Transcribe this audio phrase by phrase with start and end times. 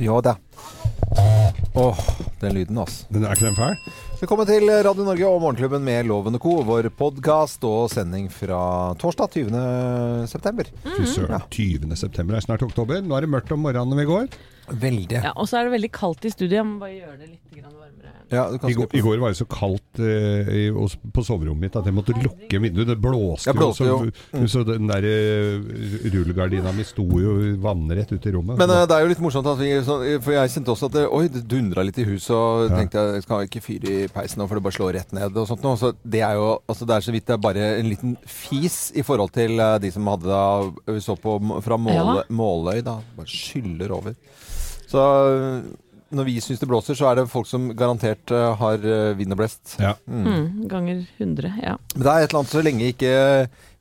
[0.00, 0.36] Ja da.
[1.74, 1.98] Åh,
[2.40, 3.04] den lyden, altså.
[3.12, 3.74] Den er ikke den fæl?
[4.20, 6.54] Velkommen til Radio Norge og Morgenklubben med Loven og Co.
[6.64, 9.60] Vår podkast og sending fra torsdag 20.
[10.30, 10.70] september.
[10.86, 11.44] Fy søren.
[11.52, 11.92] 20.
[12.00, 13.02] september er snart oktober.
[13.04, 14.40] Nå er det mørkt om morgenen når vi går.
[14.70, 15.22] Veldig.
[15.24, 16.56] Ja, og så er det veldig kaldt i studio.
[16.60, 17.86] Jeg må bare gjøre det litt varmere.
[18.30, 20.68] Ja, I, går- I går var det så kaldt uh, i,
[21.10, 22.86] på soverommet mitt at jeg måtte lukke vinduet.
[22.86, 23.96] Det blåste, blåste jo.
[24.06, 24.44] jo.
[24.46, 25.64] Så, så den der uh,
[26.14, 27.32] rullegardina mi sto jo
[27.64, 28.54] vannrett ut i rommet.
[28.60, 30.94] Men uh, det er jo litt morsomt, at vi, så, for jeg kjente også at
[31.00, 32.78] det, oi, det dundra litt i huset, og Ja.
[32.78, 35.48] tenkte jeg skal ikke fyre i peisen nå, for det bare slår rett ned og
[35.50, 35.80] sånt noe.
[35.82, 38.78] Så det er jo altså det er så vidt det er bare en liten fis
[38.94, 40.44] i forhold til de som hadde da
[40.86, 41.34] Vi så på
[41.66, 42.28] fra Måløy, Ja.
[42.30, 43.00] Måløy da.
[43.18, 44.14] Bare skyller over.
[44.90, 45.70] Så eh,
[46.10, 49.34] når vi syns det blåser, så er det folk som garantert eh, har eh, vind
[49.36, 49.76] og blest.
[49.78, 49.92] Ja.
[50.10, 51.76] Mm, ganger 100, ja.
[51.94, 53.12] Men det er et eller annet så lenge ikke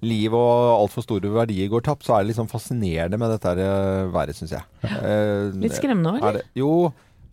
[0.06, 3.56] liv og altfor store verdier går tapt, så er det liksom fascinerende med dette
[4.14, 4.66] været, syns jeg.
[4.86, 6.44] Eh, Litt skremmende òg, er eller?
[6.46, 6.74] det, jo,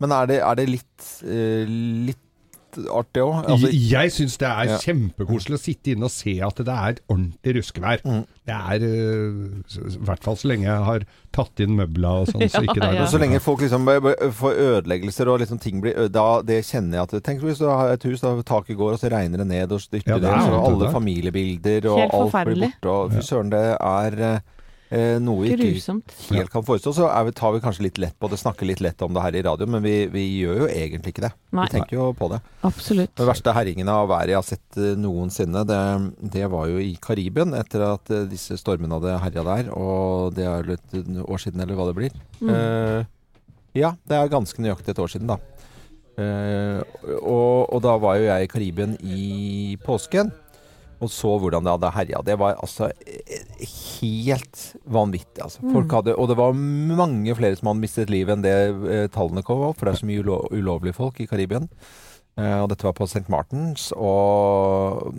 [0.02, 1.76] men er det, er det litt, eh,
[2.08, 2.22] litt
[2.74, 3.46] artig òg?
[3.48, 4.78] Altså, jeg syns det er Ja.
[4.82, 8.02] kjempekoselig å sitte inne og se at det er ordentlig ruskevær.
[8.04, 8.24] Mm.
[8.46, 12.44] Det er eh, I hvert fall så lenge jeg har tatt inn møbla og sånn.
[12.48, 13.06] så Ja, ikke det ja.
[13.06, 13.86] så lenge folk liksom
[14.40, 17.92] får ødeleggelser og liksom ting blir da, Det kjenner jeg at Tenk hvis du har
[17.94, 20.44] et hus, da taket går, og så regner det ned og styrter Ja, det er
[20.44, 22.92] så jo alle familiebilder og alt blir borte.
[22.92, 24.40] Og fy søren, det er
[24.90, 25.94] eh, noe vi ikke
[26.36, 26.92] helt kan forestå.
[26.96, 29.24] Så er vi, tar vi kanskje litt lett på det, snakker litt lett om det
[29.24, 31.32] her i radio, men vi, vi gjør jo egentlig ikke det.
[31.56, 32.40] Nei, Vi tenker jo på det.
[32.66, 33.14] absolutt.
[33.18, 35.80] Den verste herringen av været jeg har sett eh, noensinne, det,
[36.36, 39.72] det var jo i Karibien, etter at eh, disse stormene hadde herja der.
[39.74, 42.16] Og det er et år siden, eller hva det blir.
[42.40, 42.54] Mm.
[42.54, 43.12] Eh,
[43.76, 45.40] ja, det er ganske nøyaktig et år siden, da.
[46.16, 46.80] Eh,
[47.20, 50.30] og, og da var jo jeg i Karibien i påsken.
[51.04, 52.22] Og så hvordan det hadde herja.
[52.24, 52.88] Det var altså
[53.60, 55.42] helt vanvittig.
[55.44, 55.64] Altså.
[55.74, 58.56] Folk hadde, og det var mange flere som hadde mistet livet enn det
[58.92, 61.68] eh, tallene kom opp, for det er så mye ulo ulovlige folk i Karibien.
[62.40, 63.26] Eh, og dette var på St.
[63.32, 63.90] Martins.
[63.96, 65.12] Og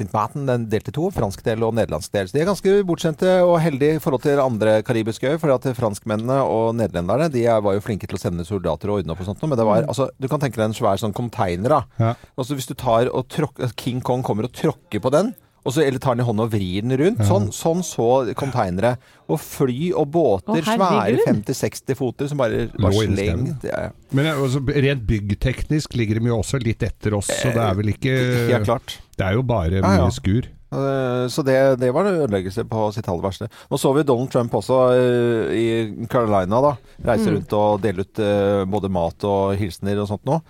[0.00, 0.12] St.
[0.14, 2.28] Martin den delte to, fransk del og nederlandsk del.
[2.28, 5.40] Så de er ganske bortskjemte og heldige i forhold til andre karibiske øyer.
[5.42, 9.14] For at franskmennene og nederlenderne de var jo flinke til å sende soldater og ordne
[9.14, 9.44] opp og sånt.
[9.44, 11.76] Men det var, altså, du kan tenke deg en svær sånn container.
[11.76, 11.82] da.
[12.00, 12.14] Ja.
[12.40, 15.34] Altså Hvis du tar og tråk, King Kong kommer og tråkker på den,
[15.64, 17.20] og så, eller tar den i hånda og vrir den rundt.
[17.28, 18.06] Sånn, sånn så
[18.38, 18.94] containere.
[19.28, 21.44] Og fly og båter, Å, svære herregud.
[21.50, 23.66] 50-60 foter som bare var slengt.
[23.68, 23.90] Ja.
[24.16, 27.76] Men eh, altså, rent byggteknisk ligger de jo også litt etter oss, så det er
[27.78, 28.16] vel ikke
[28.50, 28.96] Helt klart.
[29.20, 30.08] Det er jo bare Ja, ja.
[30.14, 30.48] skur.
[30.70, 33.48] Så det, det var en ødeleggelse på sitt aller verste.
[33.72, 36.60] Nå så vi Donald Trump også eh, i Carolina.
[36.62, 36.76] da
[37.08, 37.34] Reise Mm.
[37.40, 40.40] rundt og dele ut eh, både mat og hilsener og sånt noe.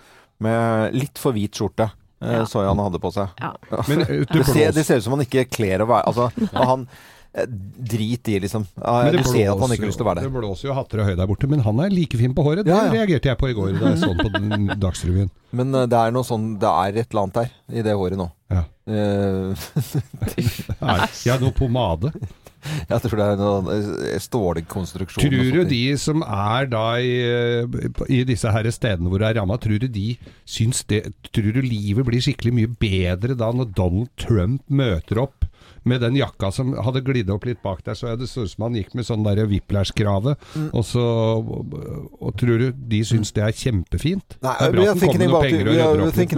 [0.41, 1.89] Med litt for hvit skjorte.
[2.21, 2.43] Eh, Ja.
[2.45, 3.29] Så jeg han hadde på seg.
[3.41, 3.53] Ja.
[3.87, 6.29] Men eh, det Det ser, det ser ut som han ikke kler å være Altså,
[6.71, 6.87] han
[7.33, 7.45] eh,
[7.91, 8.65] Drit i, liksom.
[8.77, 10.29] Ja, Men Du det ser at han ikke har lyst til å være der.
[10.29, 12.65] Det blåser jo hatter og høy der borte, men han er like fin på håret.
[12.67, 12.91] Det Ja, ja.
[12.99, 15.31] reagerte jeg på i går da jeg så den på Dagsrevyen.
[15.51, 18.29] Men det er noe sånn Det er et eller annet der i det håret nå.
[18.51, 18.65] Ja.
[18.91, 19.71] Eh,
[20.81, 22.11] Nei, Ja, noe pomade.
[22.91, 23.69] jeg tror det er noen
[24.21, 24.21] stålkonstruksjoner.
[24.21, 25.31] stålkonstruksjon.
[25.31, 27.79] Tror du de som er da i, eh,
[28.09, 31.61] i disse her stedene hvor det er ramma, tror du de syns det Tror du
[31.63, 35.45] livet blir skikkelig mye bedre da når Donald Trump møter opp
[35.83, 38.63] med den jakka som hadde glidd opp litt bak der, så det så ut som
[38.67, 40.35] han gikk med sånn derre whiplash-krave.
[40.53, 40.69] Mm.
[40.77, 44.37] Og så Og tror du de syns det er kjempefint?
[44.45, 46.33] Nei, det er bra at den kommer noen penger og rydder opp litt,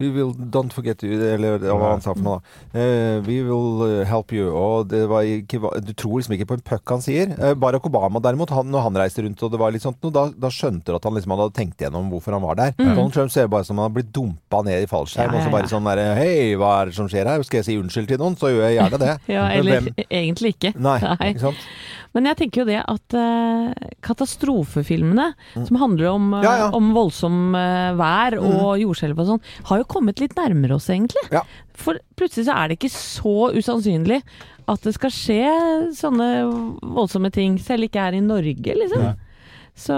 [0.00, 2.80] We, will don't forget you, eller hva han sa for noe da.
[2.80, 4.48] Eh, we will help you.
[4.56, 7.34] Og det var ikke, du tror liksom ikke på en puck han sier.
[7.36, 10.14] Uh, Barack Obama derimot, han, når han reiste rundt og det var litt sånt, noe,
[10.16, 12.72] da, da skjønte du at han liksom hadde tenkt gjennom hvorfor han var der.
[12.80, 15.52] Donald Trump ser bare som han har blitt dumpa ned i fallskjerm, Ja, og så
[15.54, 17.44] bare sånn derre Hei, hva er det som skjer her?
[17.46, 18.38] Skal jeg si unnskyld til noen?
[18.40, 19.14] Så gjør jeg gjerne det.
[19.36, 20.72] Ja, eller hvem- egentlig ikke.
[20.88, 20.96] Nei,
[21.30, 21.66] ikke sant?
[22.16, 26.44] Men jeg tenker jo det at uh, katastrofefilmene, som handler om, eh, Mm.
[26.44, 26.70] Ja, ja.
[26.72, 31.22] om voldsom vær og jordskjelv og sånn, har jo kommet litt nærmere oss, egentlig.
[31.34, 31.42] Ja.
[31.76, 34.20] For plutselig så er det ikke så usannsynlig
[34.70, 35.50] at det skal skje
[35.98, 36.28] sånne
[36.94, 39.10] voldsomme ting, selv ikke her i Norge, liksom.
[39.10, 39.16] Ja.
[39.76, 39.94] Så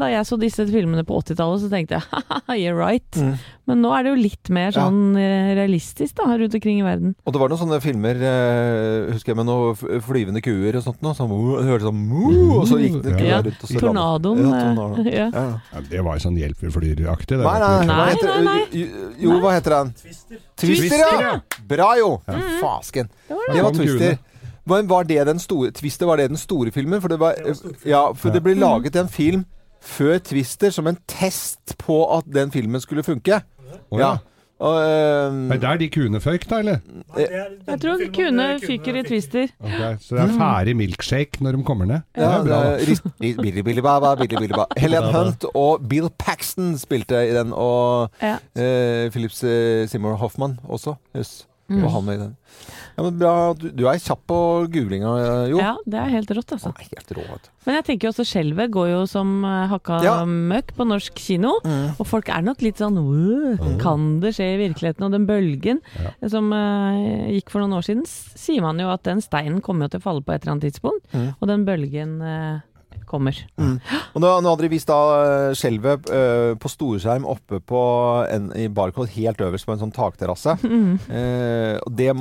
[0.00, 3.18] da jeg så disse filmene på 80-tallet, så tenkte jeg haha, you're right.
[3.68, 5.20] Men nå er det jo litt mer sånn Ja.
[5.20, 7.14] eh, realistisk da, rundt omkring i verden.
[7.26, 9.76] Og det var noen sånne filmer, eh, husker jeg, med noen
[10.06, 11.12] flyvende kuer og sånt noe.
[11.18, 13.42] Sånn, du hørte sånn «Moo», Og så gikk det Ja.
[13.42, 13.60] rundt.
[13.62, 14.38] Og så Tornadoen.
[14.46, 15.12] Ja, tornadoen.
[15.20, 15.28] ja.
[15.34, 15.46] Ja.
[15.74, 17.38] Ja, det var jo sånn hjelp vi flyr-aktig.
[17.42, 18.86] Nei, Nei, nei, hva heter nei, nei.
[19.20, 19.92] Jo, hva heter den?
[19.98, 20.40] Twister.
[20.58, 21.20] Twister, Twister, ja!
[21.20, 21.62] ja.
[21.68, 22.08] Bra, jo!
[22.62, 23.10] Fasken.
[23.28, 24.18] Det var Kom Twister.
[24.68, 24.82] Kuene.
[24.84, 27.00] Men var det den store Twister, var det den store filmen?
[27.00, 27.34] For det, var,
[27.86, 29.44] ja, for det ble laget en film
[29.80, 33.42] før Twister som en test på at den filmen skulle funke.
[33.90, 34.08] Oh, Ja.
[34.10, 34.16] ja.
[34.60, 36.78] Og, eh, Er det de kuene føyk, da, eller?
[37.16, 39.46] Jeg tror Kune fyker i Twister.
[39.62, 42.00] Okay, Så det er ferdig milkshake når de kommer ned?
[42.16, 42.48] Det ja, det
[44.50, 44.64] Baba.
[44.82, 48.34] Helen Hunt og Bill Paxton spilte i den, og Ja.
[48.58, 50.96] eh, Philips eh, Seymour Hoffman også.
[51.16, 51.46] Yes.
[51.70, 51.84] Mm.
[51.84, 52.36] Og han med i den.
[52.98, 53.32] Ja, men bra.
[53.54, 54.36] Du, du er kjapp på
[54.74, 55.60] googlinga, eh, jo.
[55.62, 56.72] ja, det er helt rått, altså.
[56.72, 57.50] Han er helt rå, vet du.
[57.68, 60.14] Men jeg tenker jo også Skjelvet går jo som eh, hakka Ja.
[60.26, 61.52] møkk på norsk kino.
[61.62, 61.92] Mm.
[62.00, 65.04] Og folk er nok litt sånn «Åh, Kan det skje i virkeligheten?
[65.06, 65.78] Og den bølgen
[66.26, 69.86] som eh, gikk for noen år siden, s- sier man jo at den steinen kommer
[69.86, 71.06] jo til å falle på et eller annet tidspunkt.
[71.14, 71.28] Mm.
[71.38, 72.58] Og den bølgen eh,
[73.08, 73.36] kommer.
[73.58, 77.82] Og nå, nå hadde de vist da eh, skjelvet uh, på storskjerm oppe på
[78.28, 80.58] en, i Barcode helt øverst på en sånn takterrasse.
[80.78, 80.98] Mm.
[81.08, 82.12] Uh, det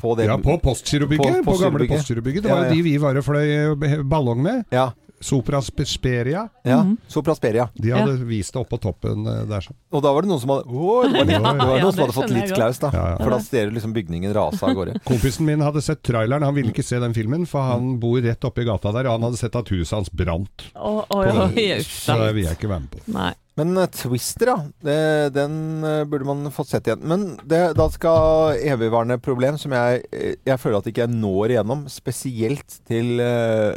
[0.00, 1.42] på det Ja, på Postgirobygget.
[1.44, 2.42] På På, gamle Postgirobygget.
[2.42, 2.70] Det var var ja.
[2.70, 4.64] jo de vi var og fløy ballong med.
[4.74, 4.90] Ja,
[5.20, 6.48] Sopra Speria.
[6.64, 6.78] ja.
[6.82, 6.96] Mhm.
[7.06, 7.68] Soprasperia.
[7.74, 9.66] De hadde vist det opp på toppen eh, der.
[9.92, 12.02] Og da var det noen som hadde Å, det var, litt, det var noen som
[12.06, 12.90] hadde fått litt klaus, da.
[12.94, 13.18] Ja, ja.
[13.20, 14.96] For da ser du liksom bygningen rase av gårde.
[15.04, 18.48] Kompisen min hadde sett traileren, han ville ikke se den filmen, for han bor rett
[18.48, 20.66] oppe i gata der, og han hadde sett at huset hans brant.
[20.74, 21.52] Oh, oh, oh,
[21.84, 23.04] Så det vil jeg ikke være med på.
[23.12, 23.32] Nei.
[23.58, 24.58] Men eh, Twister, ja.
[24.80, 27.02] Det, den eh, burde man fått sett igjen.
[27.08, 31.56] Men det, da skal evigvarende problem som jeg, eh, jeg føler at ikke jeg når
[31.56, 33.74] igjennom, spesielt til uh,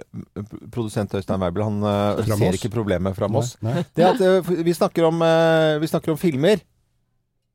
[0.74, 1.66] produsent Øystein Weibel.
[1.66, 3.56] Han uh, ser ikke problemet fra Moss.
[3.98, 5.26] Det at uh, vi snakker om,
[5.82, 6.62] vi snakker om filmer.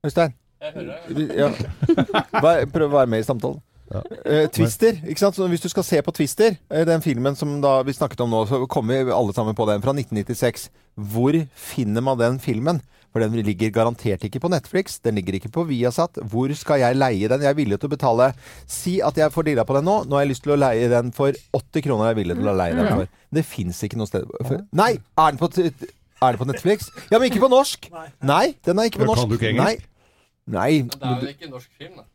[0.05, 0.35] Øystein?
[0.59, 1.35] Jeg hører deg.
[1.39, 2.63] Ja.
[2.67, 3.63] Prøv å være med i samtalen.
[3.89, 4.03] Ja.
[4.25, 5.37] Eh, Twister, ikke sant?
[5.39, 8.31] Så hvis du skal se på Twister, eh, den filmen som da vi snakket om
[8.35, 10.69] nå, så kommer vi alle sammen på den fra 1996.
[10.99, 12.83] Hvor finner man den filmen?
[13.09, 16.19] For den ligger garantert ikke på Netflix, den ligger ikke på Viasat.
[16.29, 17.41] Hvor skal jeg leie den?
[17.41, 18.27] Jeg er villig til å betale
[18.69, 20.03] Si at jeg får dilla på den nå.
[20.05, 22.11] Nå har jeg lyst til å leie den for 80 kroner.
[22.11, 23.09] Jeg er villig til å leie den for.
[23.33, 24.61] Det fins ikke noe sted for.
[24.77, 24.91] Nei!
[25.17, 26.91] Er den på, t- er den på Netflix?
[27.09, 27.89] Ja, men ikke på norsk!
[28.21, 29.25] Nei, den er ikke på norsk.
[29.25, 29.89] kan du ikke engelsk?
[30.53, 30.59] Nei.
[30.61, 30.71] Nei.
[30.93, 32.07] Det er jo ikke norsk film, da.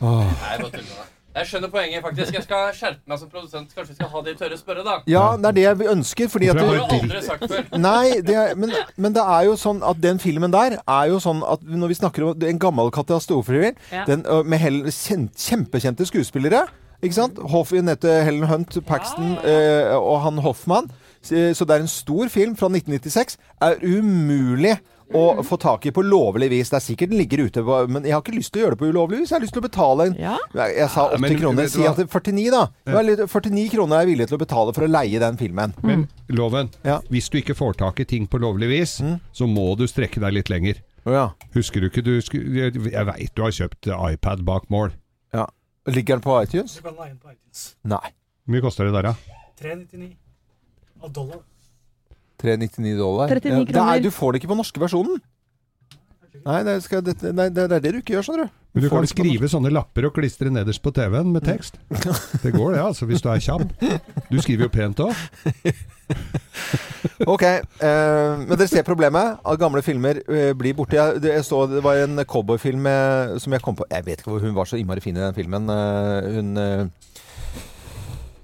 [0.00, 1.10] Nei, jeg bare tuller med deg.
[1.34, 2.34] Jeg skjønner poenget, faktisk.
[2.36, 3.72] Jeg skal skjerpe meg som produsent.
[3.74, 4.92] Kanskje vi skal ha de tørre spørre, da.
[5.10, 6.28] Ja, det er det vi ønsker.
[6.30, 7.64] Fordi at Det har du, aldri sagt før.
[7.88, 11.18] Nei, det er, men, men det er jo sånn at den filmen der er jo
[11.18, 14.04] sånn at når vi snakker om en gammel katastrofefilm Ja.
[14.06, 16.68] den, med hel, kjent, kjempekjente skuespillere
[17.04, 17.38] ikke sant?
[17.50, 19.56] Hoff, Nette Helen Hunt, Paxton ø,
[19.98, 20.86] og han Hoffmann.
[21.24, 23.36] Så så det er en stor film fra 1996.
[23.60, 24.78] Er umulig
[25.12, 26.70] å få tak i på lovlig vis.
[26.70, 28.76] Det er sikkert den ligger ute, på, men jeg har ikke lyst til å gjøre
[28.76, 29.30] det på ulovlig vis.
[29.30, 30.38] Jeg har lyst til å betale en Ja.
[30.54, 31.68] jeg, jeg sa Ja, 80 men kroner.
[31.68, 32.62] Si at det er 49, da.
[32.86, 35.74] Er 49 kroner er jeg villig til å betale for å leie den filmen.
[35.82, 37.00] Men loven, Ja.
[37.10, 39.00] hvis du ikke får tak i ting på lovlig vis,
[39.32, 40.80] så må du strekke deg litt lenger.
[41.04, 41.32] Ja.
[41.54, 44.92] Husker du ikke du sku- Jeg veit du har kjøpt iPad bak mål.
[45.34, 45.46] ja.
[45.86, 46.76] Ligger den på iTunes?
[46.76, 47.74] Du kan leie den på iTunes.
[47.84, 47.98] Nei.
[48.48, 49.14] Hvor mye koster det der, da?
[49.60, 50.16] 399
[51.02, 51.38] av dollar.
[52.44, 53.32] 399 dollar.
[53.32, 53.88] 39 Ja, kroner.
[53.94, 55.22] Nei, du får det ikke på norske versjonen.
[56.44, 58.54] Nei, det, skal, det, nei, det er det du ikke gjør, skjønner du.
[58.74, 61.78] Men du får kan skrive sånne lapper og klistre nederst på TV-en med tekst.
[62.42, 63.62] Det går det, altså, hvis du er kjapp.
[64.28, 65.14] Du skriver jo pent òg.
[67.30, 69.38] Ok, eh, men dere ser problemet.
[69.46, 70.98] At gamle filmer eh, blir borte.
[70.98, 74.20] Jeg, det, jeg så det var en cowboyfilm med- som jeg kom på Jeg vet
[74.20, 75.70] ikke hvor hun var så innmari fin i den filmen.
[75.70, 76.84] Eh, hun eh,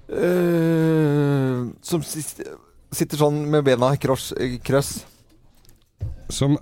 [0.09, 2.39] eh, Som sis-
[2.91, 4.31] sitter sånn med bena i krøss.
[4.63, 5.03] krøss.
[6.29, 6.57] Som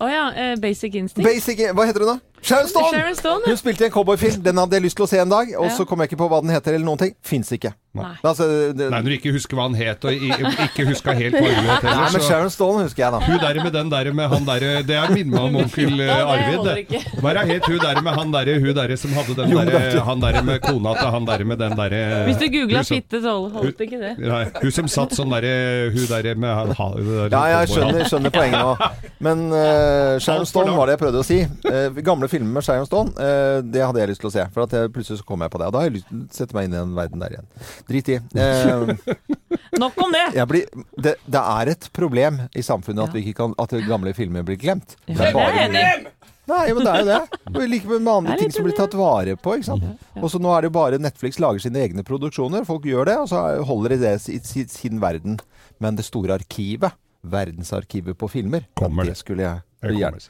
[0.00, 1.24] Å ja, eh, Basic Instinct.
[1.24, 2.20] Basic Hva heter hun, da?
[2.42, 2.90] Sharon Stone!
[2.92, 4.42] Sharon Stone, Hun spilte i en cowboyfilm.
[4.44, 5.48] Den hadde jeg lyst til å se en dag.
[5.56, 5.76] Og Ja.
[5.76, 7.14] så kom jeg ikke på hva den heter, eller noen ting.
[7.22, 7.72] Fins ikke.
[7.96, 8.10] Nei.
[8.28, 8.44] Altså,
[8.76, 10.28] det, Nei, når du ikke husker hva han het, og i-
[10.66, 13.20] ikke huska helt hva hun het Nei, heller, men Sharon Stone husker jeg, da.
[13.24, 16.32] Hun der med den der med han der Det er minner meg om onkel eh,
[16.34, 16.66] Arvid.
[16.90, 17.00] det.
[17.22, 19.64] Hva er det het hun der med han der, hun der som hadde den derre
[19.72, 22.82] der, er- Han der med kona til han der med den derre Hvis du googla
[22.84, 24.12] fitte, så holdt ikke det.
[24.18, 25.54] Nei, hun som satt sånn derre
[25.96, 28.76] Hun der med han ha- hun der- Ja, jeg skjønner, skjønner poenget nå.
[29.24, 31.40] Men uh, Sharon Stone var det jeg prøvde å si.
[31.64, 34.44] Uh, gamle filmer med Sharon Stone, uh, det hadde jeg lyst til å se.
[34.52, 35.66] For at jeg, plutselig så kom jeg på det.
[35.70, 37.48] Og da har jeg lyst til å sette meg inn i den verden der igjen.
[37.86, 38.16] Drit i.
[38.34, 38.88] Eh,
[39.82, 40.24] Nok om det!
[40.34, 40.66] jeg blir,
[40.98, 43.14] det, det er et problem i samfunnet at, Ja.
[43.14, 44.96] vi ikke kan, at gamle filmer blir glemt.
[45.06, 46.12] Ja, Det er bare.
[46.46, 47.68] Nei, men det er jo det.
[47.70, 49.56] Like med andre ting som blir tatt vare på.
[49.58, 49.86] ikke sant?
[50.20, 52.62] Og så nå er det jo bare Netflix lager sine egne produksjoner.
[52.68, 54.38] Folk gjør det, og så holder de det i
[54.70, 55.40] sin, verden.
[55.82, 56.94] Men det store arkivet,
[57.26, 60.22] verdensarkivet på filmer, Kommer det skulle jeg gjerne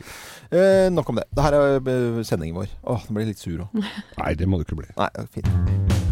[0.51, 1.29] eh, Nok om det.
[1.37, 2.73] Det her er eh, sendingen vår.
[2.83, 3.87] Åh, nå blir jeg litt sur òg.
[4.17, 4.89] Nei, det må du ikke bli.
[4.97, 6.06] Nei, fint.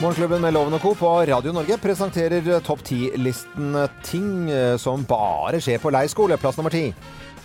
[0.00, 0.94] Morgenklubben med Loven og Co.
[0.96, 3.74] på Radio Norge presenterer eh, topp 10-listen
[4.06, 6.38] ting eh, som bare skjer på leirskole.
[6.40, 6.86] Plass nummer ti.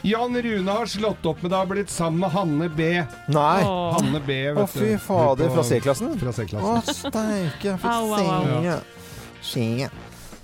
[0.06, 2.88] Jan Rune har slått opp med det, har blitt sammen med Hanne B.
[3.34, 3.60] Nei.
[3.66, 3.98] Åh.
[3.98, 4.64] Hanne B, vet du.
[4.64, 5.52] Å, fy fader.
[5.52, 6.14] Fra C-klassen?
[6.22, 7.00] Fra Å, C-klassen.
[7.10, 7.76] steike.
[7.84, 8.24] Au, au,
[8.72, 9.90] au.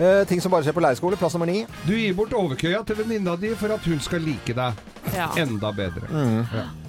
[0.02, 1.20] Eh, ting som bare skjer på leirskole.
[1.22, 1.62] Plass nummer ni.
[1.88, 4.84] Du gir bort overkøya til venninna di for at hun skal like deg
[5.16, 5.30] Ja.
[5.40, 6.10] enda bedre.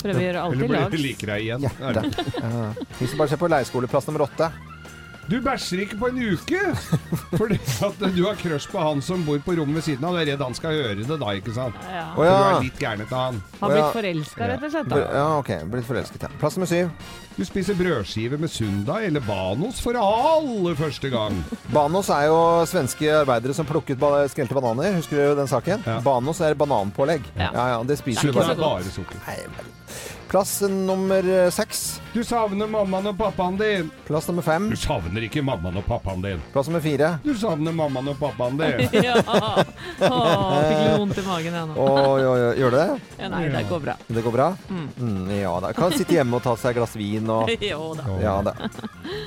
[0.03, 0.99] Prøver å gjøre alt Eller i bli- lag.
[1.07, 1.71] liker deg igjen.
[1.79, 2.27] Er Hjerte.
[2.43, 3.93] Eh, ting som bare skjer på leirskole.
[3.93, 4.51] Plass nummer åtte.
[5.33, 6.59] Du bæsjer ikke på en uke
[7.41, 10.13] fordi at du har crush på han som bor på rommet ved siden av.
[10.13, 11.79] Du er redd han skal høre det da, ikke sant?
[11.89, 12.03] Ja.
[12.13, 12.35] For ja.
[12.37, 13.39] du er litt gæren etter han.
[13.63, 14.91] Har blitt forelska, rett og slett.
[14.93, 15.01] Da.
[15.07, 15.51] Ja, ok.
[15.73, 16.31] Blitt forelsket, ja.
[16.43, 16.93] Plass nummer syv.
[17.39, 21.41] Du spiser brødskive med Sunda eller Banos for aller første gang.
[21.73, 24.99] Banos er jo svenske arbeidere som plukket ba skrelte bananer.
[25.01, 25.89] Husker du den saken?
[25.89, 25.97] Ja.
[26.05, 27.25] Banos er bananpålegg.
[27.39, 27.69] Ja, Ja.
[27.79, 28.53] ja, det spiser du bare.
[28.53, 28.85] så godt.
[28.85, 29.25] bare sukker.
[29.25, 29.73] Nei, vel.
[30.29, 32.02] Plass nummer eh, seks.
[32.13, 33.87] Du savner mammaen og pappaen din.
[34.05, 34.67] Plass nummer fem.
[34.69, 36.43] Du savner ikke mammaen og pappaen din.
[36.53, 37.15] Plass nummer fire.
[37.25, 38.83] Du savner mammaen og pappaen din.
[39.07, 39.15] ja.
[39.23, 41.87] Åh, fikk litt vondt i magen jeg nå.
[41.87, 42.57] Åh.
[42.59, 42.85] Gjør du det?
[43.17, 43.95] Ja, nei, det går bra.
[44.13, 44.49] Det går bra?
[44.69, 45.71] Mm, ja da.
[45.77, 48.05] Kan sitte hjemme og ta seg et glass vin og Jo da.
[48.21, 48.55] Ja da.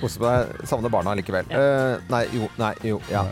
[0.04, 0.54] Kose på deg.
[0.70, 1.50] Savner barna likevel.
[1.50, 3.02] Eh, nei, jo, nei, jo.
[3.10, 3.26] Ja.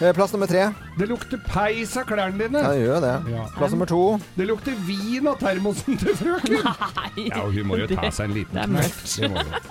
[0.00, 0.66] Eh, plass nummer tre.
[0.98, 2.58] Det lukter peis av klærne dine.
[2.64, 3.14] Ja, det gjør det.
[3.36, 3.46] Ja.
[3.54, 4.02] Plass nummer to.
[4.34, 6.58] Det lukter vin av termosen til frøken.
[6.98, 8.90] Nei, Ja, og hun må jo ta seg en liten Det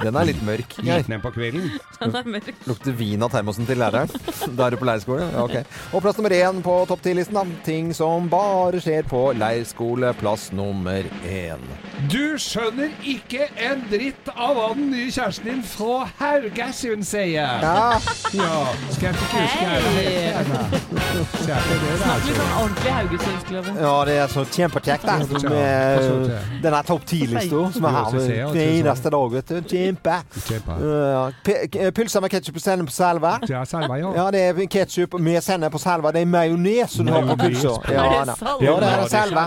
[0.01, 0.75] Den er litt mørk.
[0.79, 1.01] Geir.
[1.01, 1.67] Liten en på kvelden.
[1.99, 2.51] den er mørk.
[2.69, 4.11] Lukter vin av termosen til læreren.
[4.55, 5.27] Da er du på leirskole?
[5.33, 5.75] Ja, ok.
[5.95, 7.35] Og plass nummer én på topp ti-listen.
[7.39, 7.45] da.
[7.65, 10.13] Ting som bare skjer på leirskole.
[10.19, 11.63] Plass nummer én.
[12.11, 17.59] Du skjønner ikke en dritt av hva den nye kjæresten din fra Haugesund sier.
[17.65, 17.99] Ja.
[18.35, 18.59] Ja,
[18.91, 20.81] skal jeg ikke huske Hei!
[21.15, 23.77] Snakk litt sånn ordentlig Haugesundskloven.
[23.81, 25.05] ja, det er så kjempekjekt.
[25.45, 29.61] Med denne topp ti-lista som er her hver er eneste dag, vet du.
[29.71, 30.15] Kjempe.
[30.47, 30.77] Kjempe.
[30.83, 33.31] Ja, pe- Pølser med ketsjup og sennep på selve.
[33.49, 34.11] Ja, salva, ja.
[34.17, 36.11] Ja, det er ketsjup med sennep på selve.
[36.15, 37.75] Det er majones du har på pølsa.
[37.93, 39.39] Ja, det ja, det er er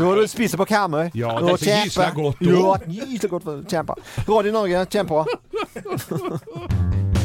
[0.00, 1.10] Ja, du spiser på Karmøy.
[1.14, 2.36] Ja, det er så gyselig godt.
[2.40, 3.68] Ja, gyselig godt.
[3.68, 3.94] Kjempe.
[4.28, 5.24] Radio Norge, kjempe.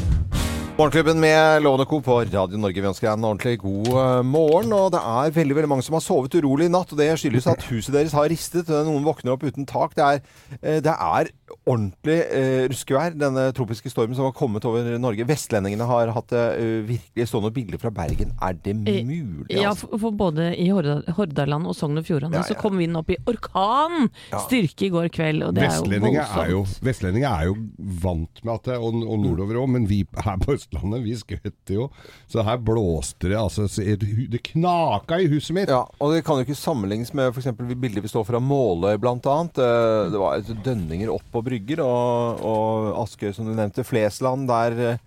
[0.78, 1.98] Morgenklubben med Lovende Co.
[2.06, 2.82] på Radio Norge.
[2.84, 4.76] Vi ønsker deg en ordentlig god eh, morgen.
[4.78, 6.92] Og det er veldig veldig mange som har sovet urolig i natt.
[6.94, 8.70] Og det skyldes at huset deres har ristet.
[8.86, 9.96] Noen våkner opp uten tak.
[9.98, 10.22] Det er,
[10.62, 11.32] eh, det er
[11.68, 15.25] ordentlig eh, ruskevær, denne tropiske stormen som har kommet over Norge.
[15.27, 18.34] Vestlendingene har hatt det uh, virkelig stående bilder fra Bergen.
[18.44, 19.48] Er det Eh, mulig?
[19.50, 19.88] Ja, altså?
[19.88, 22.48] for, for både i Hordaland og Sogn og Fjordane Ja, ja.
[22.50, 24.10] så kom vinden opp i orkan
[24.46, 26.86] styrke i går kveld, og det er jo Vestlendinger er jo, voldsomt.
[26.88, 27.56] Vestlendinger er jo
[28.04, 31.80] vant med at det, og, og nordover òg, men vi her på Østlandet, vi skvetter
[31.80, 31.88] jo.
[32.27, 35.72] Så her blåste det altså så Det knaka i huset mitt.
[35.72, 37.50] Ja, og det kan jo ikke sammenlignes med f.eks.
[37.56, 39.38] bilder vi står fra Måløy bl.a.
[39.56, 43.86] Det var dønninger opp på brygger, og, og Askøy som du nevnte.
[43.88, 44.98] Flesland, der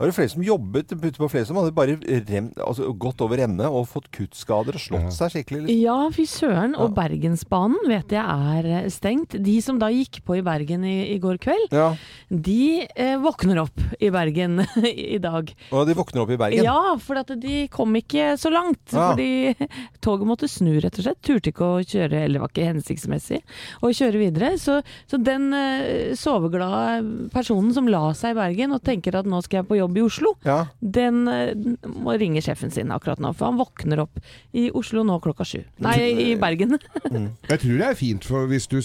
[0.00, 3.66] var det flere som jobbet ute på Flesland, hadde bare rem, altså, gått over ende
[3.68, 5.66] og fått kuttskader og slått seg skikkelig.
[5.66, 5.82] Liksom.
[5.82, 6.76] Ja, fy søren.
[6.80, 9.36] Og Bergensbanen vet jeg er eh, stengt.
[9.36, 11.90] De som da gikk på i Bergen i, i går kveld, Ja,
[12.32, 15.52] de eh, våkner opp i Bergen i dag.
[15.68, 16.64] Og de våkner opp i Bergen.
[16.64, 18.80] Ja, for at de kom ikke så langt.
[18.94, 19.10] Ja.
[19.10, 19.68] Fordi
[20.06, 21.20] toget måtte snu, rett og slett.
[21.28, 23.42] Turte ikke å kjøre, eller var ikke hensiktsmessig
[23.84, 24.54] å kjøre videre.
[24.64, 24.80] Så,
[25.12, 29.60] så den eh, soveglade personen som la seg i Bergen og tenker at nå skal
[29.60, 30.66] jeg på jobb i Oslo, Ja.
[30.80, 31.54] den eh,
[31.88, 33.32] må ringe sjefen sin akkurat nå.
[33.34, 34.20] For han våkner opp
[34.52, 35.62] i Oslo nå klokka sju.
[35.82, 35.96] Nei,
[36.30, 36.76] i Bergen.
[37.50, 38.80] Jeg tror det er fint for hvis du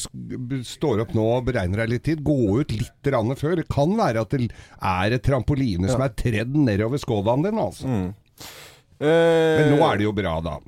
[0.65, 2.91] står opp nå og beregner deg litt tid, gå ut litt
[3.39, 3.55] før.
[3.61, 4.49] Det kan være at det
[4.81, 7.87] er et trampoline som er tredd nedover skådaen din, altså.
[7.87, 8.13] Mm.
[8.99, 10.59] Men nå Eh, er det jo bra, da.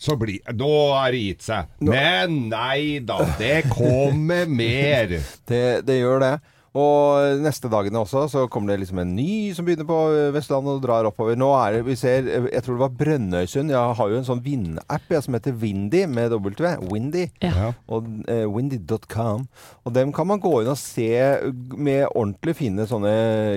[0.00, 1.66] Så bli, nå er det gitt seg.
[1.84, 5.12] Men nei da, det kommer mer.
[5.50, 6.32] det, det gjør det.
[6.78, 9.98] Og neste dagene også, så kommer det liksom en ny som begynner på
[10.36, 11.38] Vestlandet og drar oppover.
[11.38, 13.72] Nå er det, vi ser, jeg tror det var Brønnøysund.
[13.74, 16.52] Jeg har jo en sånn vindapp som heter Windy med W.
[16.92, 17.26] Windy.
[17.42, 17.50] Ja.
[17.50, 17.72] Ja.
[17.90, 19.48] Og uh, windy.com.
[19.82, 21.10] Og dem kan man gå inn og se
[21.74, 23.14] med ordentlig fine sånne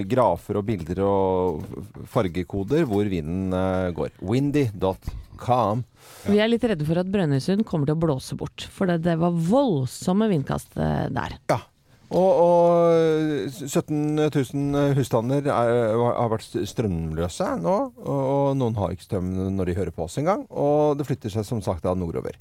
[0.09, 4.13] grafer og bilder og fargekoder hvor vinden uh, går.
[4.25, 5.85] Windy.com.
[6.23, 8.65] Vi er litt redde for at Brønnøysund kommer til å blåse bort.
[8.73, 11.37] For det, det var voldsomme vindkast eh, der.
[11.51, 11.59] Ja.
[12.13, 17.77] Og, og 17 000 husstander er, har vært strømløse nå.
[18.03, 20.45] Og, noen har ikke strøm når de hører på oss engang.
[20.51, 22.37] Og det flytter seg som sagt da nordover.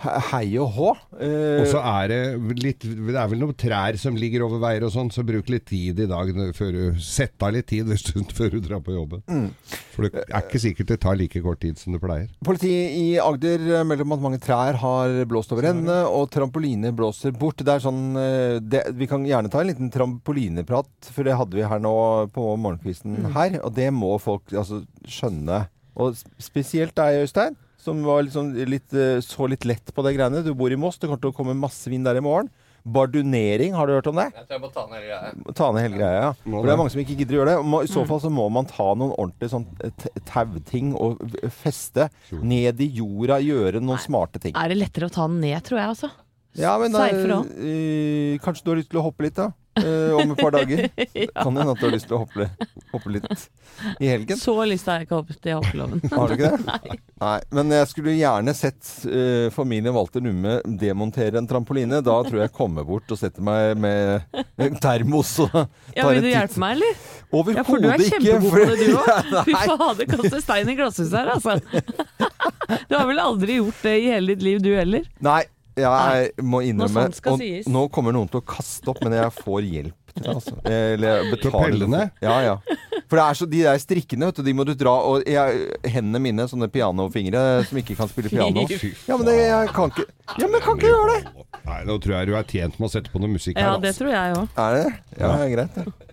[0.00, 0.90] He- Hei og hå.
[1.20, 2.20] Eh, Og så er det
[2.62, 5.66] litt Det er vel noen trær som ligger over veier og sånn, så bruk litt
[5.68, 8.94] tid i dag før du Sett av litt tid en stund før du drar på
[8.96, 9.20] jobben.
[9.28, 9.48] Mm.
[9.94, 12.28] For det er ikke sikkert det tar like kort tid som det pleier.
[12.46, 16.94] Politiet i Agder eh, melder om at mange trær har blåst over ende, og trampoline
[16.96, 17.60] blåser bort.
[17.60, 21.58] Det er sånn, eh, det, vi kan gjerne ta en liten trampolineprat, for det hadde
[21.58, 21.92] vi her nå
[22.32, 23.58] på morgenkvisten her.
[23.64, 25.66] Og det må folk altså, skjønne.
[26.00, 30.44] Og spesielt deg, Øystein, som litt sånn, litt, eh, så litt lett på det greiene.
[30.44, 32.50] Du bor i Moss, det kommer til å komme masse vind der i morgen.
[32.80, 33.74] bardunering.
[33.76, 34.30] Har du hørt om det?
[34.32, 35.54] Jeg tror jeg må ta ned hele greia.
[35.58, 36.30] Ta ned hele greia, ja.
[36.46, 37.58] For det er mange som ikke gidder å gjøre det.
[37.84, 38.08] I så Mm.
[38.08, 39.90] fall så må man ta noen ordentlige sånn eh,
[40.24, 41.20] tauting og
[41.60, 44.56] feste ned i jorda, gjøre noen smarte ting.
[44.56, 46.10] Er det lettere å ta den ned, tror jeg, altså.
[46.58, 49.52] Ja, men da, eh, kanskje du har lyst til å hoppe litt, da?
[49.78, 50.88] Eh, om et par dager.
[51.44, 52.48] Kan hende at du har lyst til å hoppe,
[52.90, 53.28] hoppe litt
[54.02, 54.38] i helgen.
[54.40, 56.02] Så lyst har jeg ikke hoppet i hoppeloven.
[56.10, 56.96] Har du ikke det?
[57.20, 57.36] Nei.
[57.54, 62.00] Men jeg skulle gjerne sett uh, familien Walter Numme demontere en trampoline.
[62.02, 64.26] Da tror jeg jeg kommer bort og setter meg med
[64.60, 65.54] en termos og
[65.96, 67.06] Ja, Vil du hjelpe meg, eller?
[67.54, 69.32] Ja, for du er kjempegod på det, du òg.
[69.46, 69.64] Fy Nei.
[69.70, 71.56] fader, kaste stein i glasshuset her, altså.
[72.90, 75.06] Du har vel aldri gjort det i hele ditt liv, du heller?
[75.22, 75.44] Nei,
[75.78, 77.70] jeg må innrømme skal og.
[77.70, 80.34] Nå kommer noen til å kaste opp, men jeg får hjelp til det.
[80.34, 80.56] Altså.
[80.66, 82.56] Eller jeg betaler Ja, ja.
[83.10, 85.64] For det er så, de der strikkene, vet du, de må du dra Og jeg,
[85.90, 88.66] hendene mine, sånne pianofingre som ikke kan spille piano.
[88.70, 91.46] Ja, men det, jeg kan ikke Ja, men jeg kan ikke gjøre det!
[91.66, 93.66] Nei, nå tror jeg du er tjent med å sette på noe musikk her.
[93.66, 94.04] Ja, det altså.
[94.04, 94.54] tror jeg òg.
[94.62, 94.86] Er det?
[95.18, 96.06] Ja, greit.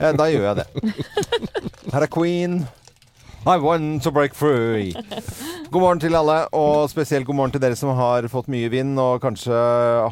[0.00, 0.66] Ja, da gjør jeg det.
[1.92, 2.60] Her er Queen.
[3.46, 4.92] I want to break free.
[5.70, 9.00] God morgen til alle, og spesielt god morgen til dere som har fått mye vind
[9.00, 9.56] og kanskje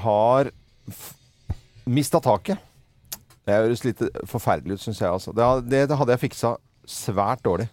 [0.00, 0.48] har
[1.84, 2.56] mista taket.
[3.44, 5.12] Det høres litt forferdelig ut, syns jeg.
[5.12, 5.36] Altså.
[5.36, 6.56] Det, det, hadde jeg fiksa
[6.88, 7.68] svært dårlig.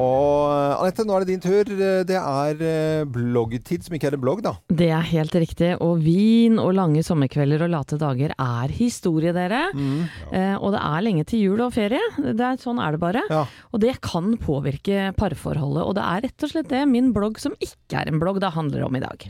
[0.00, 1.70] Og Anette, nå er det din tur.
[2.08, 4.54] Det er eh, bloggtid, som ikke er en blogg, da.
[4.72, 5.72] Det er helt riktig.
[5.84, 9.66] Og vin og lange sommerkvelder og late dager er historie, dere.
[9.76, 12.02] Eh, og det er lenge til jul og ferie.
[12.20, 13.24] Det er, sånn er det bare.
[13.30, 13.44] Ja.
[13.70, 15.84] Og det kan påvirke parforholdet.
[15.84, 18.54] Og det er rett og slett det min blogg som ikke er en blogg, det
[18.56, 19.28] handler om i dag.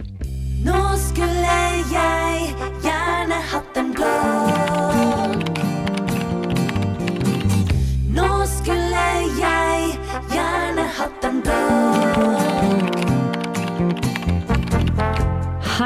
[0.61, 1.57] Nå skulle
[1.95, 4.80] jeg gjerne hatt en blogg.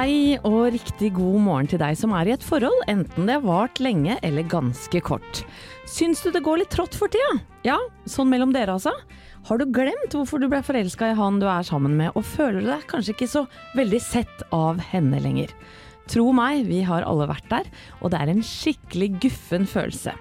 [0.05, 3.45] Hei og riktig god morgen til deg som er i et forhold, enten det har
[3.47, 5.39] vart lenge eller ganske kort.
[5.89, 7.39] Syns du det går litt trått for tida?
[7.65, 8.93] Ja, sånn mellom dere altså?
[9.49, 12.61] Har du glemt hvorfor du ble forelska i han du er sammen med, og føler
[12.61, 13.47] du deg kanskje ikke så
[13.81, 15.57] veldig sett av henne lenger?
[16.13, 17.73] Tro meg, vi har alle vært der,
[18.05, 20.13] og det er en skikkelig guffen følelse.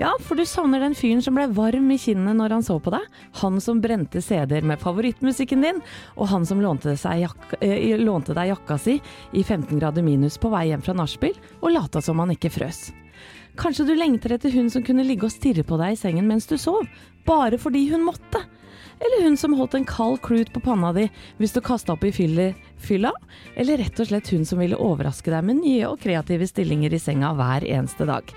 [0.00, 2.88] Ja, for du savner den fyren som ble varm i kinnet når han så på
[2.94, 3.02] deg.
[3.42, 5.82] Han som brente CD-er med favorittmusikken din,
[6.16, 10.48] og han som lånte, jakka, eh, lånte deg jakka si i 15 grader minus på
[10.48, 12.94] vei hjem fra nachspiel, og lata som han ikke frøs.
[13.60, 16.48] Kanskje du lengter etter hun som kunne ligge og stirre på deg i sengen mens
[16.48, 16.88] du sov,
[17.28, 18.40] bare fordi hun måtte.
[19.04, 22.12] Eller hun som holdt en kald klut på panna di hvis du kasta opp i
[22.12, 23.12] fylla.
[23.54, 27.02] Eller rett og slett hun som ville overraske deg med nye og kreative stillinger i
[27.02, 28.32] senga hver eneste dag.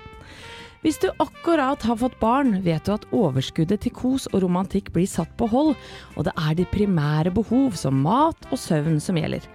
[0.84, 5.08] Hvis du akkurat har fått barn, vet du at overskuddet til kos og romantikk blir
[5.08, 5.70] satt på hold,
[6.12, 9.46] og det er de primære behov som mat og søvn som gjelder.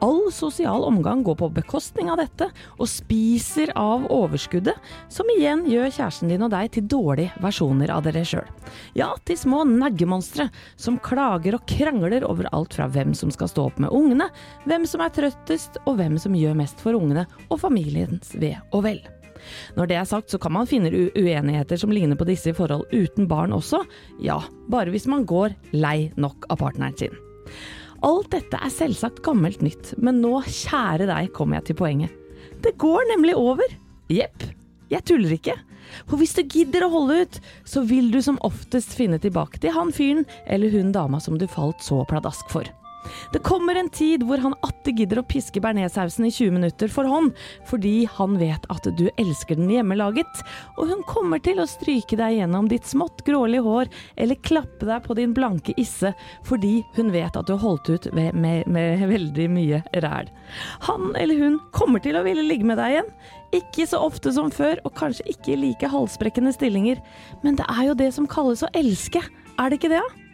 [0.00, 2.48] All sosial omgang går på bekostning av dette,
[2.78, 4.78] og spiser av overskuddet,
[5.12, 8.48] som igjen gjør kjæresten din og deg til dårlige versjoner av dere sjøl.
[8.96, 10.48] Ja, til små neggemonstre
[10.80, 14.30] som klager og krangler over alt fra hvem som skal stå opp med ungene,
[14.64, 18.86] hvem som er trøttest, og hvem som gjør mest for ungene og familiens ve og
[18.88, 19.04] vel.
[19.76, 22.88] Når det er sagt, så kan man finne uenigheter som ligner på disse i forhold
[22.92, 23.82] uten barn også.
[24.24, 27.14] Ja, bare hvis man går lei nok av partneren sin.
[28.06, 32.14] Alt dette er selvsagt gammelt nytt, men nå, kjære deg, kommer jeg til poenget.
[32.62, 33.66] Det går nemlig over.
[34.12, 34.44] Jepp,
[34.90, 35.56] jeg tuller ikke.
[36.06, 39.74] For hvis du gidder å holde ut, så vil du som oftest finne tilbake til
[39.74, 42.68] han fyren eller hun dama som du falt så pladask for.
[43.32, 47.08] Det kommer en tid hvor han atter gidder å piske bearnéssausen i 20 minutter for
[47.08, 47.34] hånd,
[47.68, 50.42] fordi han vet at du elsker den hjemmelaget,
[50.78, 55.04] og hun kommer til å stryke deg gjennom ditt smått grålige hår, eller klappe deg
[55.04, 56.12] på din blanke isse,
[56.48, 60.30] fordi hun vet at du har holdt ut med, med, med veldig mye ræl.
[60.88, 63.12] Han eller hun kommer til å ville ligge med deg igjen.
[63.56, 67.00] Ikke så ofte som før, og kanskje ikke i like halsbrekkende stillinger,
[67.44, 69.22] men det er jo det som kalles å elske,
[69.58, 70.04] er det ikke det?
[70.04, 70.27] da?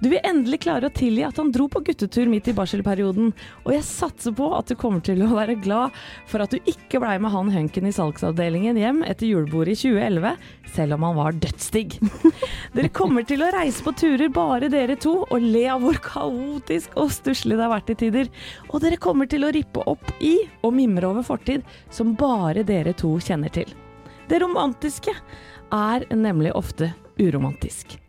[0.00, 3.34] Du vil endelig klare å tilgi at han dro på guttetur midt i barselperioden,
[3.66, 5.92] og jeg satser på at du kommer til å være glad
[6.30, 10.48] for at du ikke blei med han hunken i salgsavdelingen hjem etter julebordet i 2011,
[10.72, 11.98] selv om han var dødsdigg.
[12.78, 16.96] Dere kommer til å reise på turer bare dere to, og le av hvor kaotisk
[16.96, 18.34] og stusslig det har vært i tider.
[18.70, 22.96] Og dere kommer til å rippe opp i og mimre over fortid som bare dere
[22.96, 23.68] to kjenner til.
[24.32, 25.12] Det romantiske
[25.76, 27.99] er nemlig ofte uromantisk.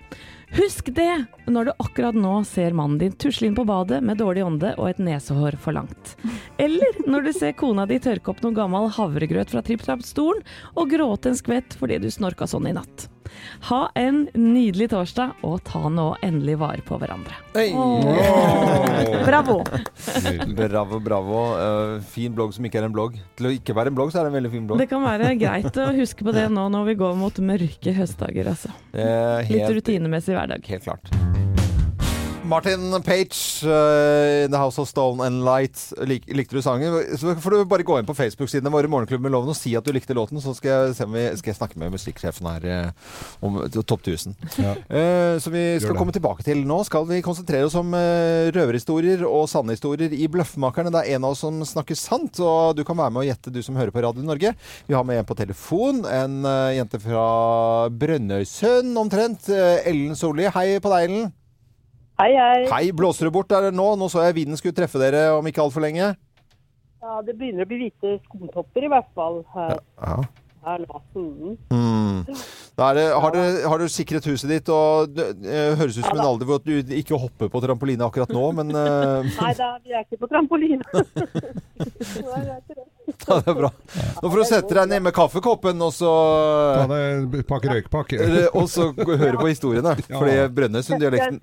[0.52, 4.44] Husk det når du akkurat nå ser mannen din tusle inn på badet med dårlig
[4.44, 6.18] ånde og et nesehår for langt.
[6.60, 10.44] Eller når du ser kona di tørke opp noe gammel havregrøt fra tripp-trapp-stolen
[10.76, 13.08] og gråte en skvett fordi du snorka sånn i natt.
[13.70, 17.38] Ha en nydelig torsdag, og ta nå endelig vare på hverandre.
[17.76, 18.06] Oh.
[19.30, 19.60] Bravo!
[20.56, 21.42] Bravo, bravo.
[21.58, 23.18] Uh, fin blogg som ikke er en blogg.
[23.40, 24.82] Til å ikke være en blogg, så er det en veldig fin blogg.
[24.82, 28.52] Det kan være greit å huske på det nå når vi går mot mørke høstdager,
[28.56, 28.74] altså.
[28.96, 30.68] Helt, Litt rutinemessig hverdag.
[30.72, 31.51] helt klart.
[32.52, 35.80] Martin Page, uh, The House of Stone and Light.
[36.04, 37.18] Lik, likte du sangen?
[37.18, 39.88] Så får du bare gå inn på Facebook-sidene våre Morgenklubben med Loven og si at
[39.88, 42.68] du likte låten, så skal jeg, se om vi, skal jeg snakke med musikksjefen her
[42.68, 44.36] eh, om Topp 1000.
[44.60, 44.76] Ja.
[44.92, 49.24] Uh, som vi skal komme tilbake til nå, skal vi konsentrere oss om uh, røverhistorier
[49.28, 50.92] og sanne historier i Bløffmakerne.
[50.92, 53.56] Det er en av oss som snakker sant, og du kan være med og gjette,
[53.56, 54.56] du som hører på Radio Norge.
[54.88, 57.28] Vi har med en på telefon, en eh, jente fra
[57.90, 59.48] Brønnøysund omtrent.
[59.50, 60.52] Eh, Ellen Solli.
[60.52, 61.32] Hei på deg, Ellen.
[62.22, 62.66] Hei, hei.
[62.70, 63.96] Hei, blåser det bort der nå?
[63.98, 66.12] Nå så jeg vinden skulle treffe dere om ikke altfor lenge.
[67.02, 70.20] Ja, det begynner å bli hvite skumtopper i hvert fall her, Ja.
[70.68, 71.02] her nå.
[71.74, 72.22] Mm.
[72.78, 73.42] Da er det, har, du,
[73.74, 76.94] har du, sikret huset ditt, og det eh, høres ut som en alder hvor du
[76.94, 80.86] ikke hopper på trampoline akkurat nå, men eh, Nei da, vi er ikke på trampoline.
[83.28, 83.70] Ja, det er bra.
[84.22, 86.12] Nå får du sette deg ned med kaffekoppen, og så
[86.82, 88.20] Ta deg en pakke røykpakke.
[88.32, 89.96] Eh, Og så høre på historiene.
[90.12, 90.18] Ja.
[90.18, 91.38] Fordi Brønnøysund-dialekten.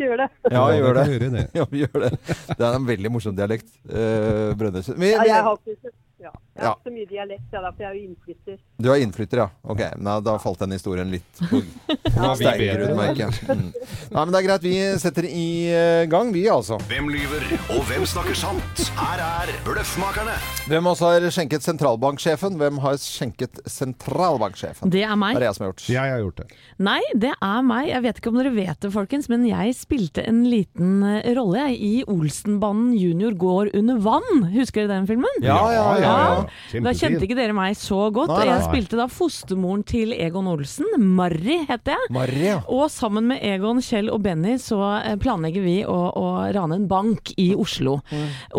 [0.52, 1.46] Ja, gjør det.
[1.56, 2.10] Ja, gjør det.
[2.50, 3.70] Det er en veldig morsom dialekt.
[3.88, 4.98] Uh, Brønnøysund.
[5.00, 7.88] Men, Ja, jeg har ikke ja, jeg har ikke så mye dialekt, da, for jeg
[7.88, 8.57] er jo innflytter.
[8.83, 9.49] du er innflytter, ja.
[9.62, 11.61] Ok, Nei, da falt den historien litt på
[12.40, 12.99] steingrunn.
[12.99, 13.68] Mm.
[14.11, 14.66] Nei, men det er greit.
[14.66, 16.81] Vi setter i eh, gang, vi, altså.
[16.90, 18.83] Hvem lyver, og hvem snakker sant?
[18.99, 20.35] Her er Bløffmakerne.
[20.68, 22.59] Hvem også har skjenket sentralbanksjefen?
[22.59, 24.90] Hvem har skjenket sentralbanksjefen?
[24.92, 25.38] Det er meg.
[25.38, 25.87] Det er jeg som har gjort.
[25.94, 26.49] Jeg har gjort det.
[26.90, 27.88] Nei, det er meg.
[27.92, 31.68] Jeg vet ikke om dere vet det, folkens, men jeg spilte en liten eh, rolle
[31.68, 34.49] jeg, i Olsenbanden junior går under vann.
[34.57, 35.42] Husker dere den filmen?
[35.44, 36.14] Ja, ja, ja.
[36.18, 36.47] ja.
[36.84, 38.32] Da kjente ikke dere meg så godt.
[38.32, 38.54] Nei, nei.
[38.54, 40.88] Jeg spilte da fostermoren til Egon Olsen.
[40.98, 42.12] Marry heter jeg.
[42.14, 42.58] Maria.
[42.72, 46.88] Og sammen med Egon, Kjell og Benny så eh, planlegger vi å, å rane en
[46.90, 47.98] bank i Oslo.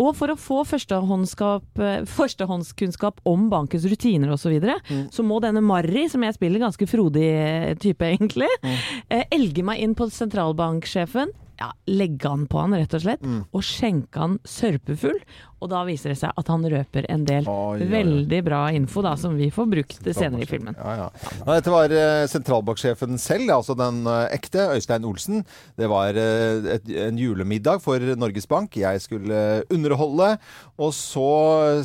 [0.00, 4.78] Og for å få eh, førstehåndskunnskap om bankens rutiner osv., så, videre,
[5.12, 8.78] så må denne Marry, som jeg spiller, ganske frodig eh, type egentlig, mm.
[9.36, 11.34] elge meg inn på sentralbanksjefen.
[11.60, 15.18] Ja, legge han på han, rett og slett, og skjenke han sørpefull.
[15.60, 17.88] Og da viser det seg at han røper en del Oi, ja, ja.
[17.92, 20.76] veldig bra info da, som vi får brukt senere i filmen.
[20.80, 21.10] Ja,
[21.50, 25.44] dette var uh, sentralbanksjefen selv, altså den uh, ekte, Øystein Olsen.
[25.76, 28.78] Det var uh, et, en julemiddag for Norges Bank.
[28.80, 30.32] Jeg skulle eh, underholde.
[30.80, 31.28] Og så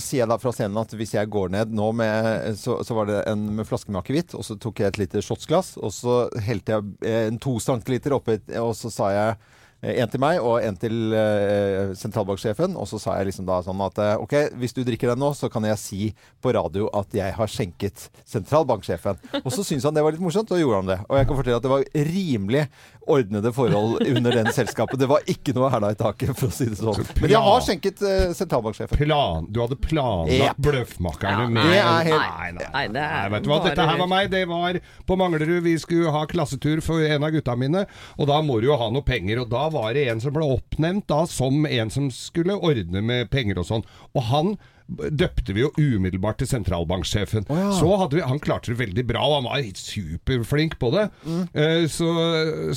[0.01, 3.09] sier jeg da fra scenen at hvis jeg går ned nå med Så, så var
[3.09, 6.15] det en med flaske med akevitt, og så tok jeg et lite shotsglass, og så
[6.45, 10.39] helte jeg eh, en to centiliter oppi, og så sa jeg Eh, En til meg
[10.41, 12.73] og en til uh, sentralbanksjefen.
[12.79, 15.29] Og så sa jeg liksom da sånn at uh, OK, hvis du drikker den nå,
[15.37, 15.99] så kan jeg si
[16.41, 19.19] på radio at jeg har skjenket sentralbanksjefen.
[19.45, 20.99] Og så syntes han det var litt morsomt, og gjorde han det.
[21.05, 22.63] Og jeg kan fortelle at det var rimelig
[23.07, 24.99] ordnede forhold under den selskapet.
[24.99, 27.01] Det var ikke noe hæla i taket, for å si det sånn.
[27.21, 28.97] Men jeg har skjenket uh, sentralbanksjefen.
[28.99, 30.61] Plan, du hadde planlagt yep.
[30.65, 33.87] Bløffmakerne Ja, med er helt- Nei, nei, Nei, det er nei, vet du hva, dette
[33.89, 34.29] her var meg.
[34.33, 35.61] Det var på Manglerud.
[35.65, 37.85] Vi skulle ha klassetur for en av gutta mine,
[38.17, 39.43] og da må du jo ha noe penger.
[39.43, 43.29] Og da var det en som ble oppnevnt da som en som skulle ordne med
[43.33, 43.85] penger og sånn.
[44.15, 44.55] Og han
[44.87, 47.47] døpte vi jo umiddelbart til sentralbanksjefen.
[47.47, 51.07] Så hadde vi, Han klarte det veldig bra, han var superflink på det.
[51.25, 51.87] Mm.
[51.91, 52.09] Så,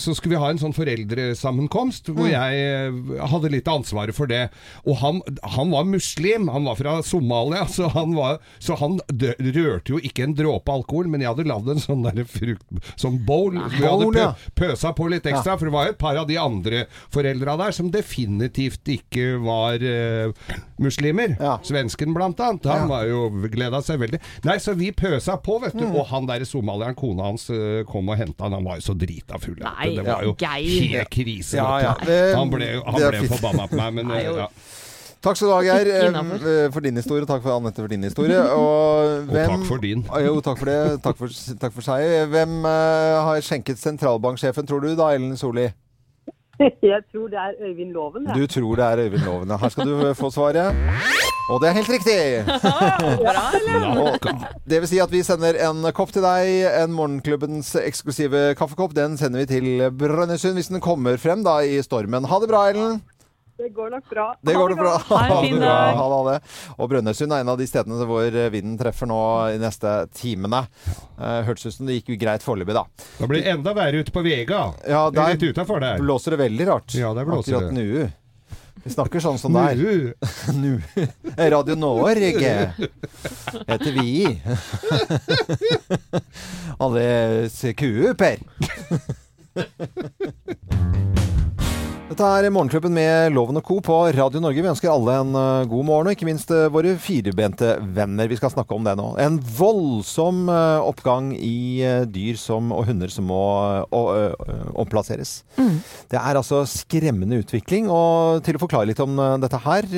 [0.00, 4.30] så skulle vi ha en sånn foreldresammenkomst hvor jeg eh, hadde litt av ansvaret for
[4.30, 4.48] det.
[4.86, 5.20] Og han,
[5.54, 10.26] han var muslim, han var fra Somalia, så han, var, så han rørte jo ikke
[10.26, 11.10] en dråpe alkohol.
[11.12, 12.66] Men jeg hadde lagd en sånn der frukt,
[13.00, 14.26] sånn bowl, Vi jeg hadde pø,
[14.62, 15.58] pøsa på litt ekstra.
[15.58, 19.82] For det var jo et par av de andre foreldra der som definitivt ikke var
[19.82, 20.48] uh,
[20.82, 21.36] muslimer.
[21.38, 21.58] Ja.
[21.98, 22.64] Svensken blant annet.
[22.64, 22.86] Han Ja.
[22.86, 24.20] var jo gleda seg veldig.
[24.44, 25.84] Nei, så vi pøsa på, vet du.
[25.84, 25.96] Mm.
[25.96, 28.52] Og han der somalieren, kona hans, eh, kom og henta han.
[28.52, 29.56] Han var jo så drita full.
[29.58, 30.88] Nei, det var jo Geir.
[30.98, 31.54] helt krise.
[31.56, 31.94] Ja, ja.
[32.04, 34.48] Det- Han ble, han ble forbanna på meg, men Nei, eh, ja.
[35.20, 36.72] Takk skal du ha, Geir, eh, innenfor.
[36.72, 37.26] for din historie.
[37.26, 38.38] Takk for Anette for din historie.
[38.38, 40.04] Og, Og takk for din.
[40.04, 41.02] Jo, takk for det.
[41.02, 41.26] Takk for,
[41.58, 42.28] takk for seg.
[42.30, 45.72] Hvem uh, har skjenket sentralbanksjefen, tror du da, Ellen Solli?
[46.92, 48.28] Jeg tror det er Øyvind Loven.
[48.34, 49.48] Du tror det er Øyvind Loven.
[49.48, 49.56] ja.
[49.56, 50.74] Her skal du få svaret.
[51.48, 52.16] Og det er helt riktig!
[53.24, 54.32] Bra,
[54.68, 56.50] det vil si at vi sender en kopp til deg.
[56.82, 58.92] En Morgenklubbens eksklusive kaffekopp.
[58.96, 62.28] Den sender vi til Brønnøysund hvis den kommer frem da i stormen.
[62.28, 63.00] Ha det bra, Ellen.
[63.58, 64.36] Det går nok bra.
[64.42, 64.98] Det Ha går det bra.
[65.08, 65.92] Ha det bra.
[65.98, 66.38] Ha det.
[66.78, 69.18] Og Brønnøysund er en av de stedene hvor vinden treffer nå
[69.50, 70.60] i neste timene.
[71.18, 72.84] Uh, Hørtes ut som det gikk greit foreløpig, da.
[73.18, 74.60] Da blir det enda verre ute på Vega.
[74.86, 75.98] Ja, er der Litt utafor der.
[75.98, 76.94] blåser det veldig rart.
[76.94, 77.82] Ja, der blåser Akkurat det.
[77.82, 78.06] nå.
[78.84, 79.74] Vi snakker sånn som det er.
[79.74, 80.14] Nu.
[80.62, 80.78] Nu.
[81.34, 82.30] Radio Norge
[83.66, 84.38] heter vi.
[86.86, 88.38] Alle kuer, Per.
[92.08, 93.74] Dette er Morgenklubben med Loven og Co.
[93.84, 94.62] på Radio Norge.
[94.64, 98.30] Vi ønsker alle en eh, god morgen, og ikke minst eh, våre firbente venner.
[98.30, 99.10] Vi skal snakke om det nå.
[99.20, 103.40] En voldsom eh, oppgang i dyr som, og hunder som må
[103.92, 104.72] omplasseres.
[104.80, 105.34] omplasseres.
[106.08, 107.90] Det er altså skremmende utvikling.
[107.92, 109.90] Og til å forklare litt om dette her,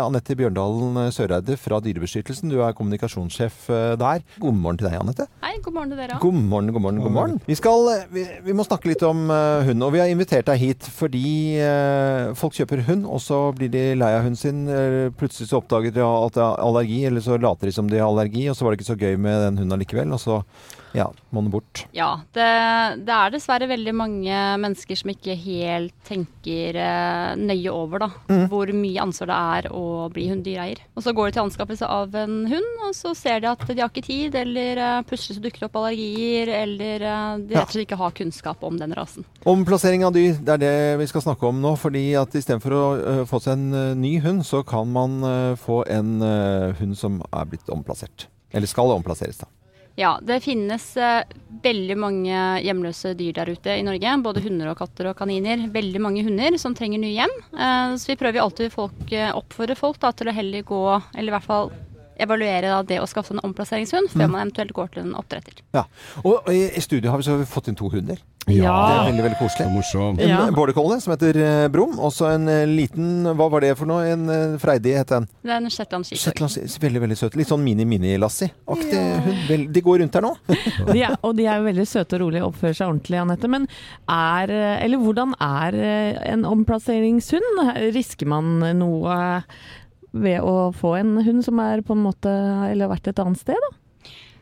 [0.00, 3.68] Anette Bjørndalen Søreide fra Dyrebeskyttelsen, du er kommunikasjonssjef
[4.00, 4.24] der.
[4.40, 5.28] God morgen til deg, Anette.
[5.44, 6.24] Hei, god morgen til dere òg.
[6.24, 7.38] God morgen, god morgen, god morgen.
[7.44, 10.88] Vi, skal, vi, vi må snakke litt om hund, og vi har invitert deg hit
[10.94, 14.64] fordi eh, folk kjøper hund, og så blir de lei av hunden sin.
[15.18, 18.08] plutselig så oppdager de at det er allergi, eller så later de som de har
[18.08, 20.12] allergi, og så var det ikke så gøy med den hunden likevel.
[20.12, 20.42] og så
[20.94, 21.84] ja, den bort.
[21.92, 22.46] Ja, det,
[23.02, 28.08] det er dessverre veldig mange mennesker som ikke helt tenker eh, nøye over da,
[28.50, 30.84] hvor mye ansvar det er å bli hunddyreier.
[30.94, 33.80] Og så går de til anskaffelse av en hund, og så ser de at de
[33.80, 37.66] har ikke tid, eller eh, plutselig så dukker det opp allergier, eller eh, de rett
[37.66, 39.26] og slett ikke har kunnskap om den rasen.
[39.50, 41.74] Omplassering av dyr, det er det vi skal snakke om nå.
[41.80, 42.84] fordi at istedenfor å
[43.28, 45.18] få seg en ny hund, så kan man
[45.58, 46.22] få en
[46.78, 48.28] hund som er blitt omplassert.
[48.54, 49.50] Eller skal omplasseres, da.
[49.96, 51.22] Ja, det finnes eh,
[51.62, 54.16] veldig mange hjemløse dyr der ute i Norge.
[54.24, 55.68] Både hunder og katter og kaniner.
[55.70, 57.34] Veldig mange hunder som trenger nye hjem.
[57.54, 61.30] Eh, så vi prøver alltid å eh, oppfordre folk da, til å heller gå, eller
[61.30, 61.70] i hvert fall
[62.20, 65.62] evaluere da, det å skaffe en omplasseringshund før man eventuelt går til en oppdretter.
[65.74, 65.86] Ja.
[66.24, 68.20] Og i, i studio har vi så fått inn to hunder.
[68.44, 68.72] Ja.
[68.76, 70.20] Det er veldig, veldig koselig.
[70.20, 70.50] En Ja.
[70.52, 73.88] border collie som heter eh, Brum, og så en eh, liten Hva var det for
[73.88, 74.04] noe?
[74.04, 75.26] En uh, Freidig het den.
[75.40, 76.52] Det er en shetland sheepdog.
[76.84, 77.38] Veldig, veldig søt.
[77.40, 79.40] Litt sånn mini-mini-Lassie-aktig hund.
[79.48, 80.34] Vel, de går rundt her nå.
[80.92, 83.48] De er, og de er jo veldig søte og rolige og oppfører seg ordentlig, Anette.
[83.50, 83.64] Men
[84.12, 84.52] er,
[84.84, 87.64] eller hvordan er eh, en omplasseringshund?
[87.96, 89.16] Risker man noe
[90.14, 92.30] ved å få en hund som er på en måte
[92.70, 93.76] Eller har vært et annet sted, da?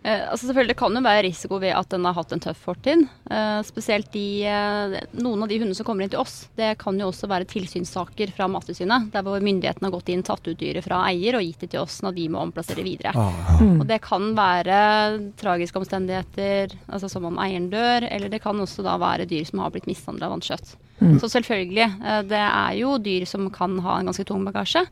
[0.03, 2.59] Eh, altså selvfølgelig Det kan jo være risiko ved at den har hatt en tøff
[2.67, 3.05] fortid.
[3.31, 6.49] Eh, spesielt de, eh, noen av de hundene som kommer inn til oss.
[6.59, 9.13] Det kan jo også være tilsynssaker fra Mattilsynet.
[9.15, 11.85] Der hvor myndighetene har gått inn, tatt ut dyret fra eier og gitt det til
[11.85, 13.15] oss når vi må omplassere videre.
[13.79, 18.83] Og det kan være tragiske omstendigheter, altså som om eieren dør, eller det kan også
[18.83, 20.75] da være dyr som har blitt mishandla av vanskjøtt.
[21.19, 24.85] Så selvfølgelig, eh, det er jo dyr som kan ha en ganske tung bagasje.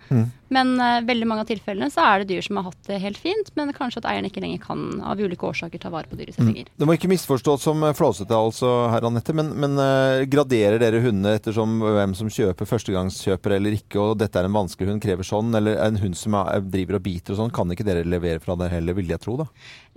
[0.51, 3.21] Men uh, veldig mange av tilfellene så er det dyr som har hatt det helt
[3.23, 6.35] fint, men kanskje at eieren ikke lenger kan av ulike årsaker ta vare på dyret
[6.35, 6.71] sitt lenger.
[6.75, 11.03] Det må ikke misforstås som eh, flåsete, altså, herr Anette, men, men uh, graderer dere
[11.05, 15.27] hundene ettersom hvem som kjøper førstegangskjøper eller ikke, og dette er en vanskelig hund, krever
[15.27, 18.43] sånn, eller en hund som er, driver og biter og sånn, kan ikke dere levere
[18.43, 19.47] fra dere heller, vil jeg tro, da?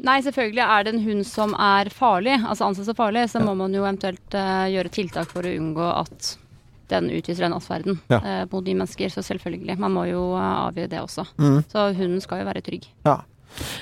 [0.05, 3.57] Nei, selvfølgelig er det en hund som er farlig, altså anses som farlig, så må
[3.57, 6.35] man jo eventuelt uh, gjøre tiltak for å unngå at
[6.93, 8.21] den utviser den atferden Ja.
[8.21, 9.09] eh, mot de mennesker.
[9.13, 11.25] Så selvfølgelig, man må jo uh, avgjøre det også.
[11.41, 11.61] Mm.
[11.73, 12.87] Så hunden skal jo være trygg.
[13.05, 13.19] Ja.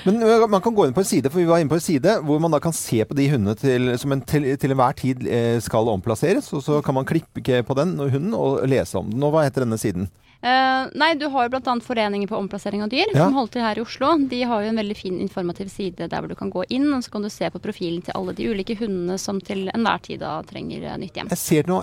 [0.04, 0.18] Men
[0.52, 2.40] man kan gå inn på en side, for vi var inne på en side hvor
[2.44, 5.56] man da kan se på de hundene til, som en, til, til enhver tid eh,
[5.64, 6.50] skal omplasseres.
[6.52, 9.22] Og så kan man klippe på den hunden og lese om den.
[9.24, 10.10] Og hva heter denne siden?
[10.42, 11.74] Uh, nei, du har jo bl.a.
[11.86, 13.28] Foreningen for omplassering av dyr, Ja.
[13.28, 14.08] som holder til her i Oslo.
[14.28, 17.04] De har jo en veldig fin informativ side der hvor du kan gå inn, og
[17.06, 20.18] så kan du se på profilen til alle de ulike hundene som til enhver tid
[20.24, 21.30] da trenger eh, nytt hjem.
[21.30, 21.78] Jeg ser nå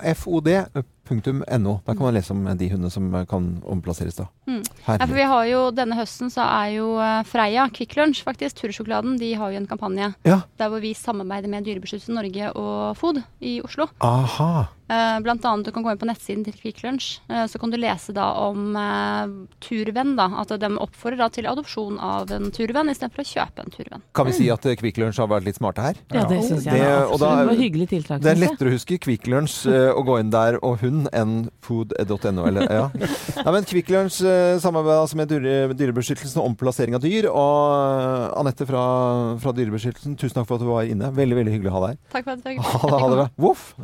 [1.10, 1.74] fod.no.
[1.86, 4.28] Der kan man lese om de hundene som kan omplasseres da.
[4.48, 4.62] Mm.
[4.88, 8.62] Ja, for vi har jo Denne høsten så er jo eh, Freia, Kvikk Lunsj faktisk,
[8.62, 10.42] Tursjokoladen, de har jo en kampanje Ja.
[10.60, 13.90] der hvor vi samarbeider med Dyrebeskyttelse Norge og FOD i Oslo.
[14.02, 14.68] Aha.
[14.90, 17.70] Eh, blant annet du kan gå inn på nettsiden til Kvikk Lunsj, eh, så kan
[17.70, 20.16] du lese da om eh, turvenn.
[20.18, 24.02] da, At de oppfordrer da til adopsjon av en turvenn istedenfor å kjøpe en turvenn.
[24.18, 26.00] Kan vi si at Kvikk Lunsj har vært litt smarte her?
[26.10, 28.22] Ja, det syns jeg Det- og da- Det var hyggelig tiltak.
[28.22, 32.48] Det er lettere å huske Kvikk Lunsj å gå inn der og hun enn food.no.
[32.50, 32.90] Eller, ja.
[33.46, 34.24] ja, men Kvikk Lunsj
[34.60, 37.30] samarbeider altså med dyre, Dyrebeskyttelsen og omplassering av dyr.
[37.30, 41.14] Og Anette fra, fra Dyrebeskyttelsen, tusen takk for at du var inne.
[41.14, 42.04] Veldig veldig hyggelig å ha deg her.
[42.18, 43.30] Takk for at jeg Ha det, ha det bra.
[43.38, 43.76] Voff!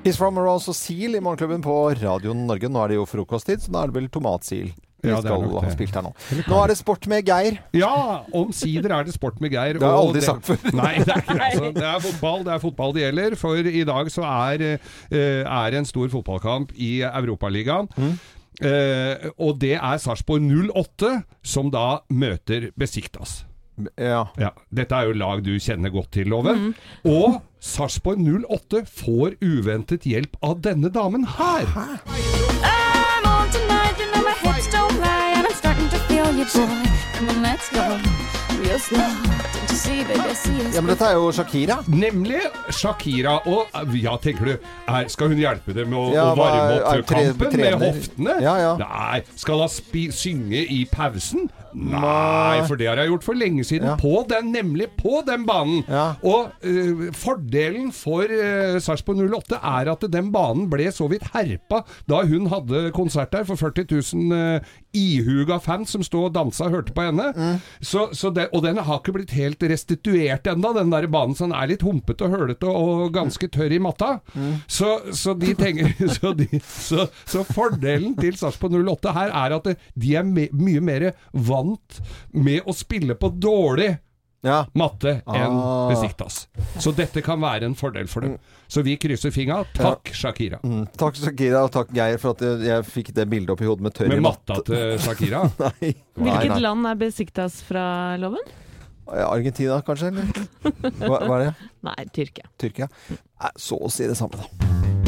[0.00, 2.70] Kiss from Rose og Seal i Morgenklubben på Radio Norge.
[2.72, 5.44] Nå er det jo frokosttid, så da er det vel tomatsil vi Ja, det skal
[5.64, 6.10] ha spilt her nå.
[6.48, 7.58] Nå er det sport med Geir.
[7.76, 7.92] Ja,
[8.36, 9.78] omsider er det sport med Geir.
[9.80, 10.74] Det har jeg aldri det, sagt før.
[10.76, 13.36] Nei, det er, altså, det er fotball det er fotball det gjelder.
[13.40, 17.88] For i dag så er, eh, er en stor fotballkamp i Europaligaen.
[17.96, 18.16] Mm.
[18.60, 23.42] Eh, og det er Sarpsborg 08 som da møter Besiktas.
[23.96, 24.24] Ja.
[24.40, 26.74] Ja, dette er jo lag du kjenner godt til, Loven.
[27.08, 31.68] Og Sarpsborg 08 får uventet hjelp av denne damen her.
[38.92, 41.76] I'm Ja, men dette er jo Shakira.
[41.86, 42.40] Nemlig
[42.74, 43.36] Shakira.
[43.46, 46.90] Og ja, tenker du, er, skal hun hjelpe dem med å, Ja, å varme opp
[46.90, 48.36] er tre- kampen med hoftene?
[48.42, 48.74] Ja, ja.
[48.80, 49.22] Nei.
[49.38, 51.48] Skal hun synge i pausen?
[51.70, 53.92] Nei, for det har jeg gjort for lenge siden.
[53.92, 53.96] Ja.
[54.00, 55.84] På den, nemlig på den banen.
[55.86, 56.16] Ja.
[56.26, 61.84] Og uh, fordelen for uh, Sarpsborg 08 er at den banen ble så vidt herpa
[62.10, 66.66] da hun hadde konsert der for 40 000 uh, ihuga fans som stod og dansa
[66.66, 67.30] og hørte på henne.
[67.36, 67.62] Mm.
[67.78, 71.34] Så, så det, og den har ikke blitt helt restituert ennå, den der banen.
[71.36, 74.14] Så den er litt humpete og hølete og ganske tørr i matta.
[74.34, 74.52] Mm.
[74.70, 79.72] Så, så de tenker så, de, så, så fordelen til Sarpsborg 08 her er at
[79.74, 82.00] de er me, mye mer vant
[82.32, 83.96] med å spille på dårlig
[84.42, 84.62] Ja.
[84.72, 85.90] matte enn Ah.
[85.90, 86.46] Besiktas.
[86.80, 88.38] Så dette kan være en fordel for dem.
[88.70, 89.64] Så vi krysser fingra.
[89.76, 90.60] Takk, Shakira.
[90.64, 90.86] Mm.
[90.96, 93.84] Takk Shakira, og takk Geir for at jeg, jeg fikk det bildet opp i hodet
[93.84, 95.42] med tørr Med matta til Shakira.
[95.60, 95.90] Nei.
[96.16, 96.60] Nei, Hvilket nei.
[96.64, 97.84] land er besiktas fra
[98.22, 98.40] loven?
[99.10, 100.12] Argentina, kanskje?
[100.12, 100.24] Eller?
[101.02, 101.52] Hva, hva er det?
[101.90, 102.50] Nei, Tyrkia.
[102.60, 102.90] Tyrkia?
[103.58, 104.99] Så å si det samme, da.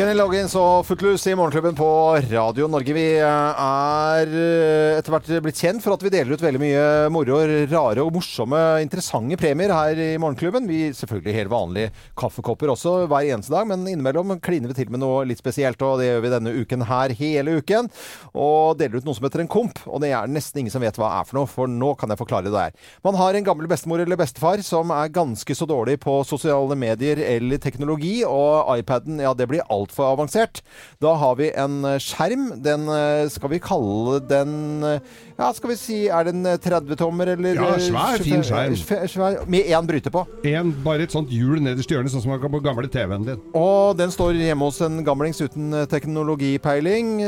[0.00, 1.86] Kenny Loggins og Footloose i Morgenklubben på
[2.30, 2.94] Radio Norge.
[2.96, 6.84] Vi eh, er eh, etter hvert blitt kjent for at vi deler ut veldig mye
[7.12, 10.64] moro, rare og morsomme, interessante premier her i Morgenklubben.
[10.70, 15.02] Vi selvfølgelig helt vanlige kaffekopper også hver eneste dag, men innimellom kliner vi til med
[15.02, 17.92] noe litt spesielt, og det gjør vi denne uken her hele uken.
[18.32, 20.96] Og deler ut noe som heter en komp, og det er nesten ingen som vet
[20.96, 22.88] hva det er for noe, for nå kan jeg forklare det det er.
[23.04, 27.20] Man har en gammel bestemor eller bestefar som er ganske så dårlig på sosiale medier
[27.36, 30.60] eller teknologi, og iPaden, ja, det blir altfor avansert.
[31.02, 32.50] Da har vi en eh, skjerm.
[32.62, 35.00] Den eh, skal vi kalle den eh,
[35.40, 38.74] Ja, skal vi si Er det en 30-tommer, eller Ja, svær, fin skjerm.
[39.08, 40.26] Svær, med én bryter på.
[40.46, 43.24] En, bare et sånt hjul nederst i hjørnet, sånn som man kan på gamle TV-en
[43.24, 43.40] din.
[43.56, 47.22] Og den står hjemme hos en gamlings uten teknologipeiling.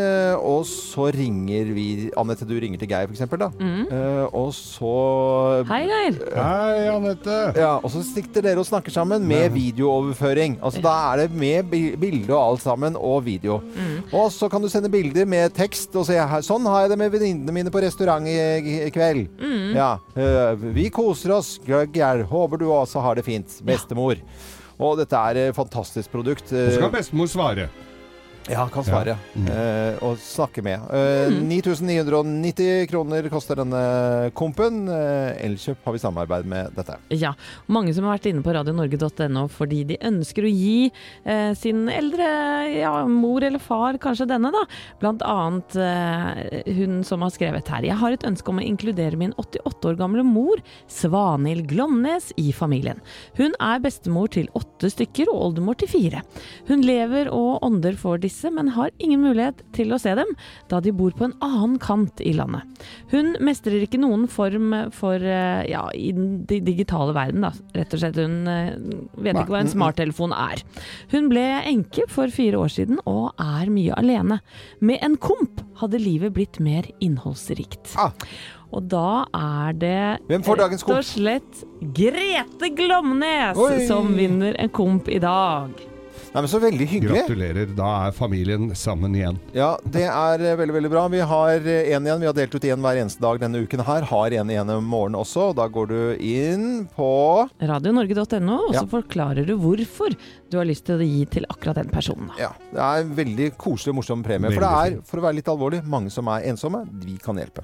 [0.44, 1.86] Og så ringer vi
[2.20, 3.24] Anette, du ringer til Geir, f.eks.
[3.40, 3.48] da.
[3.56, 3.88] Mm.
[4.36, 4.92] Og så
[5.72, 6.20] Hei, Geir.
[6.36, 7.38] Hei, Anette.
[7.56, 10.58] Ja, og så sitter dere og snakker sammen med videooverføring.
[10.60, 13.60] Altså Da er det med bi- bilde og alt sammen, og video.
[14.12, 16.98] Og så kan du sende bilder med tekst og si her, sånn har jeg det
[16.98, 18.36] med venninnene mine på restaurant i,
[18.86, 19.28] i kveld.
[19.76, 21.54] Ja, øh, vi koser oss.
[21.64, 23.60] Geir, håper du også har det fint.
[23.64, 24.20] Bestemor.
[24.82, 26.50] Og dette er et fantastisk produkt.
[26.52, 27.68] Og så kan bestemor svare.
[28.50, 29.14] Ja, kan svare.
[29.38, 30.80] Eh, og snakke med.
[30.90, 33.82] Eh, 9990 kroner koster denne
[34.34, 34.88] kompen.
[34.90, 36.96] Eh, Elkjøp har vi samarbeid med dette.
[37.14, 37.34] Ja,
[37.70, 42.26] mange som har vært inne på radionorge.no fordi de ønsker å gi eh, sin eldre
[42.80, 44.64] ja, mor eller far, kanskje denne da,
[44.98, 47.86] blant annet eh, hun som har skrevet her.
[47.86, 52.50] Jeg har et ønske om å inkludere min 88 år gamle mor, Svanhild Glomnes, i
[52.50, 52.98] familien.
[53.38, 56.26] Hun er bestemor til åtte stykker og oldemor til fire.
[56.66, 60.30] Hun lever og ånder for disse, men har ingen mulighet til å se dem,
[60.70, 62.66] da de bor på en annen kant i landet.
[63.12, 67.52] Hun mestrer ikke noen form for eh, ja, i den digitale verden, da.
[67.76, 68.18] Rett og slett.
[68.20, 68.72] Hun eh,
[69.22, 70.64] vet ikke hva en smarttelefon er.
[71.12, 74.40] Hun ble enke for fire år siden og er mye alene.
[74.80, 77.94] Med en komp hadde livet blitt mer innholdsrikt.
[78.00, 78.12] Ah.
[78.72, 81.64] Og da er det Hvem rett og slett
[81.94, 83.86] Grete Glomnes Oi.
[83.88, 85.91] som vinner en komp i dag.
[86.32, 87.18] Nei, men Så veldig hyggelig.
[87.26, 87.72] Gratulerer.
[87.76, 89.36] Da er familien sammen igjen.
[89.52, 91.02] Ja, det er eh, veldig veldig bra.
[91.12, 92.22] Vi har én en igjen.
[92.22, 94.06] Vi har delt ut én hver eneste dag denne uken her.
[94.08, 95.50] Har en igjen i morgen også.
[95.58, 97.10] Da går du inn på
[97.60, 98.88] Radionorge.no, og så Ja.
[98.88, 100.16] forklarer du hvorfor
[100.48, 102.30] du har lyst til å gi til akkurat den personen.
[102.40, 104.52] Ja, det er en veldig koselig og morsom premie.
[104.56, 106.86] For det er, for å være litt alvorlig, mange som er ensomme.
[107.04, 107.60] Vi kan hjelpe.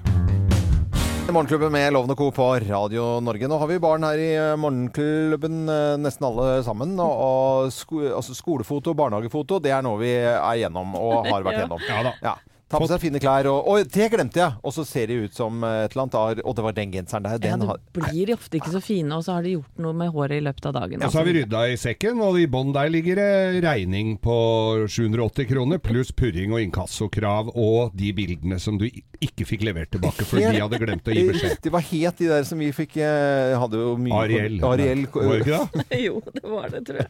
[1.29, 2.27] Morgenklubben med Lovende og Co.
[2.33, 3.47] på Radio Norge.
[3.49, 6.95] Nå har vi barn her i eh, Morgenklubben, eh, nesten alle sammen.
[7.03, 11.61] Og, og sko, altså skolefoto, barnehagefoto, det er noe vi er gjennom og har vært
[11.63, 11.67] Ja.
[11.89, 12.13] Ja da.
[12.23, 12.33] Ja.
[12.69, 14.53] Ta på seg fine klær, og, og det glemte jeg!
[14.61, 16.41] Og så ser de ut som eh, et eller annet.
[16.45, 17.37] Og det var den genseren der.
[17.39, 19.95] Ja, Den de har, blir ofte ikke så fine, og så har de gjort noe
[19.97, 21.01] med håret i løpet av dagen.
[21.01, 24.35] Og så har vi rydda i sekken, og i bånn der ligger det regning på
[24.85, 30.23] 780 kroner, pluss purring og inkassokrav og de bildene som du ikke fikk levert tilbake,
[30.29, 31.57] fordi de hadde glemt å gi beskjed.
[31.65, 34.59] Det var helt de der som vi fikk eh, Hadde jo mye Ariel.
[34.63, 35.99] Ariel Var det ikke det?
[36.05, 37.09] jo, det var det, tror jeg.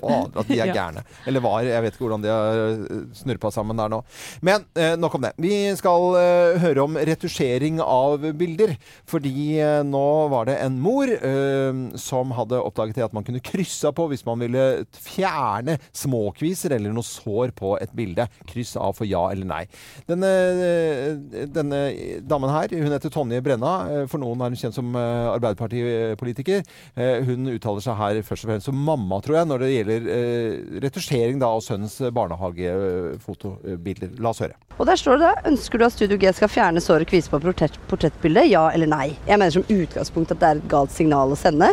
[0.00, 0.76] Fader, at de er Ja.
[0.78, 1.02] gærne.
[1.26, 1.66] Eller var.
[1.66, 3.98] Jeg vet ikke hvordan de har eh, snurpa sammen der nå.
[4.46, 5.32] Men eh, nok om det.
[5.40, 8.74] Vi skal eh, høre om retusjering av bilder.
[9.08, 13.92] Fordi eh, nå var det en mor eh, som hadde oppdaget at man kunne krysse
[13.96, 14.64] på hvis man ville
[14.96, 18.24] fjerne småkviser eller noe sår på et bilde.
[18.50, 19.62] Kryss av for ja eller nei.
[20.08, 20.30] Denne,
[20.66, 21.80] eh, denne
[22.28, 23.74] damen her, hun heter Tonje Brenna.
[23.90, 26.60] Eh, For noen er hun kjent som eh, Arbeiderpartipolitiker.
[26.96, 30.00] Eh, Hun uttaler seg her først og fremst som mamma, tror jeg, når det gjelder
[30.16, 30.52] eh,
[30.84, 34.08] retusjering da, av sønnens barnehagefotobilder.
[34.22, 34.56] La oss høre.
[34.82, 37.38] Og der står det ønsker du at Studio G skal fjerne sår og kviser på
[37.44, 39.12] portrett, portrettbildet, ja eller nei.
[39.28, 41.68] Jeg mener som utgangspunkt at det er et galt signal å sende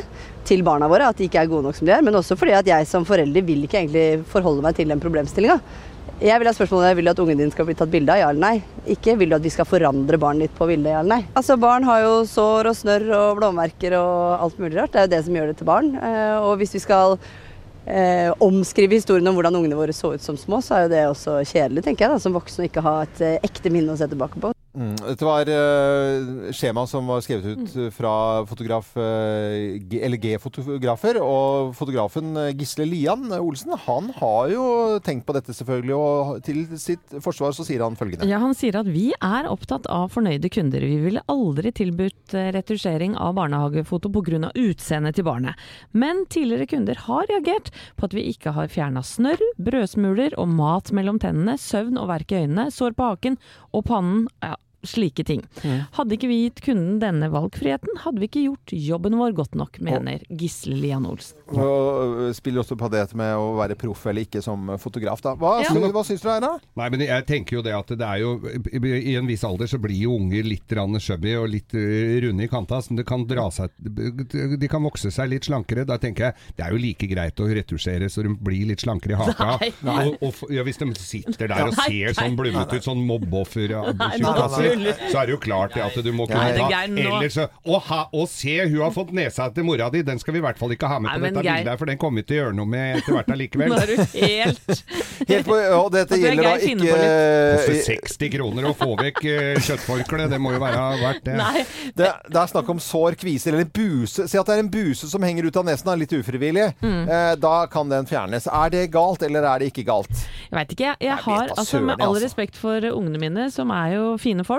[0.45, 2.53] til barna våre, at de ikke er gode nok som de er, men også fordi
[2.59, 5.57] at jeg som forelder vil ikke egentlig forholde meg til den problemstillinga.
[6.21, 8.29] Jeg vil ha spørsmålet vil du at ungen din skal bli tatt bilde av, ja
[8.29, 8.85] eller nei?
[8.93, 11.21] Ikke vil du at vi skal forandre barnet ditt på bildet, ja eller nei?
[11.33, 14.93] Altså Barn har jo sår og snørr og blåmerker og alt mulig rart.
[14.93, 15.93] Det er jo det som gjør det til barn.
[15.97, 17.17] Eh, Og hvis vi skal
[17.89, 21.03] eh, omskrive historien om hvordan ungene våre så ut som små, så er jo det
[21.09, 23.99] også kjedelig, tenker jeg, da, som voksen å ikke ha et eh, ekte minne å
[23.99, 24.53] se tilbake på.
[24.69, 24.93] Mm.
[25.01, 27.87] Dette var uh, skjema som var skrevet ut Mm.
[27.91, 28.11] fra
[28.45, 31.17] fotograf uh, G- eller G-fotografer.
[31.23, 34.63] Og fotografen eh, Gisle Lian Olsen han har jo
[35.05, 35.95] tenkt på dette, selvfølgelig.
[35.97, 38.27] Og til sitt forsvar så sier han følgende.
[38.29, 40.85] Ja, Han sier at vi er opptatt av fornøyde kunder.
[40.85, 44.51] Vi ville aldri tilbudt retusjering av barnehagefoto pga.
[44.53, 45.55] utseendet til barnet.
[45.93, 50.91] Men tidligere kunder har reagert på at vi ikke har fjerna snørr, brødsmuler og mat
[50.95, 53.37] mellom tennene, søvn og verk i øynene, sår på haken
[53.73, 54.27] og pannen.
[54.43, 54.55] Ja,
[54.87, 55.43] slike ting.
[55.97, 59.79] Hadde ikke vi gitt kunden denne valgfriheten, hadde vi ikke gjort jobben vår godt nok,
[59.83, 61.37] mener Gisle Lian Olsen.
[61.49, 65.21] Og øh, spiller også på det med å være proff eller ikke som fotograf.
[65.25, 65.35] Da.
[65.39, 65.73] Hva, Ja.
[65.73, 66.51] hva syns du, Eira?
[66.79, 69.79] Nei, men jeg tenker jo det at det er jo I en viss alder så
[69.81, 70.69] blir jo unger litt
[70.99, 72.81] chubby og litt eh, runde i kanta.
[72.81, 75.85] Så det kan dra seg De kan vokse seg litt slankere.
[75.89, 79.15] Da tenker jeg det er jo like greit å retusjere så de blir litt slankere
[79.15, 79.49] i haka.
[79.85, 80.05] Nei.
[80.21, 83.73] Og, og, ja, hvis de sitter der og Nei, ser sånn blummet ut, sånn mobbeoffer
[84.77, 87.35] Nei, så er det jo klart det at du må kunne det ta er Ellers
[87.37, 90.01] så Å, ha, å se, hun har fått nesa til mora di!
[90.05, 91.91] Den skal vi i hvert fall ikke ha med på dette Geir- bildet, her, for
[91.91, 93.69] den kommer vi til å gjøre noe med etter hvert allikevel.
[93.73, 94.83] Nå er du helt
[95.29, 99.19] Helt på, og dette er gjelder da ikke Koster ikke 60 kroner å få vekk
[99.29, 101.35] eh, kjøttforkleet, det må jo være verdt det.
[101.39, 101.63] Nei.
[101.97, 104.25] det, det er snakk om sår, kviser eller buse.
[104.29, 106.69] Si at det er en buse som henger ut av nesen, da, litt ufrivillig.
[106.81, 107.01] Mm.
[107.05, 108.47] Eh, da kan den fjernes.
[108.49, 110.11] Er det galt, eller er det ikke galt?
[110.49, 110.87] Jeg veit ikke.
[110.89, 112.23] Jeg, jeg Jeg har, altså, Med all altså.
[112.25, 114.58] respekt for ungene mine, som er jo fine folk,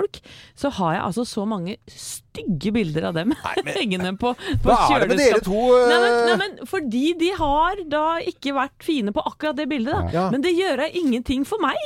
[0.57, 3.33] så har jeg altså så mange stygge bilder av dem
[3.77, 4.33] hengende på,
[4.63, 5.51] på Hva er det med dere to?
[5.51, 9.59] to Nei, men, eh, nei, men Fordi de har da ikke vært fine på akkurat
[9.59, 10.13] det bildet, da.
[10.15, 10.29] Ja.
[10.33, 11.79] Men det gjør da ingenting for meg.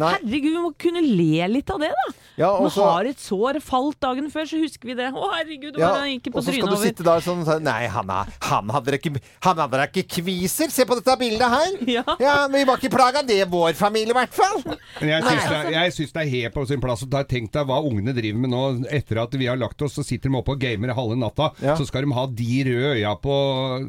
[0.00, 0.10] Nei.
[0.16, 2.06] Herregud, vi må kunne le litt av det, da.
[2.40, 5.10] Ja, og Man så- har et sår, falt dagen før, så husker vi det.
[5.12, 6.86] Å, herregud, Ja, han gikk på og så skal du over.
[6.86, 10.70] sitte der sånn sånn, Nei, han, er, han hadde dere ikke Han hadde ikke kviser!
[10.72, 11.76] Se på dette bildet her!
[11.96, 12.04] Ja.
[12.18, 14.62] ja Vi var ikke plaga, det er vår familie i hvert fall!
[15.00, 17.22] Men jeg syns, det, er- jeg syns det er helt på sin plass å ta
[17.24, 18.62] tenk deg hva ungene driver med nå.
[18.90, 21.50] Etter at vi har lagt oss, så sitter de oppe og gamer halve natta.
[21.60, 21.74] Ja.
[21.76, 23.34] Så skal de ha de røde øya på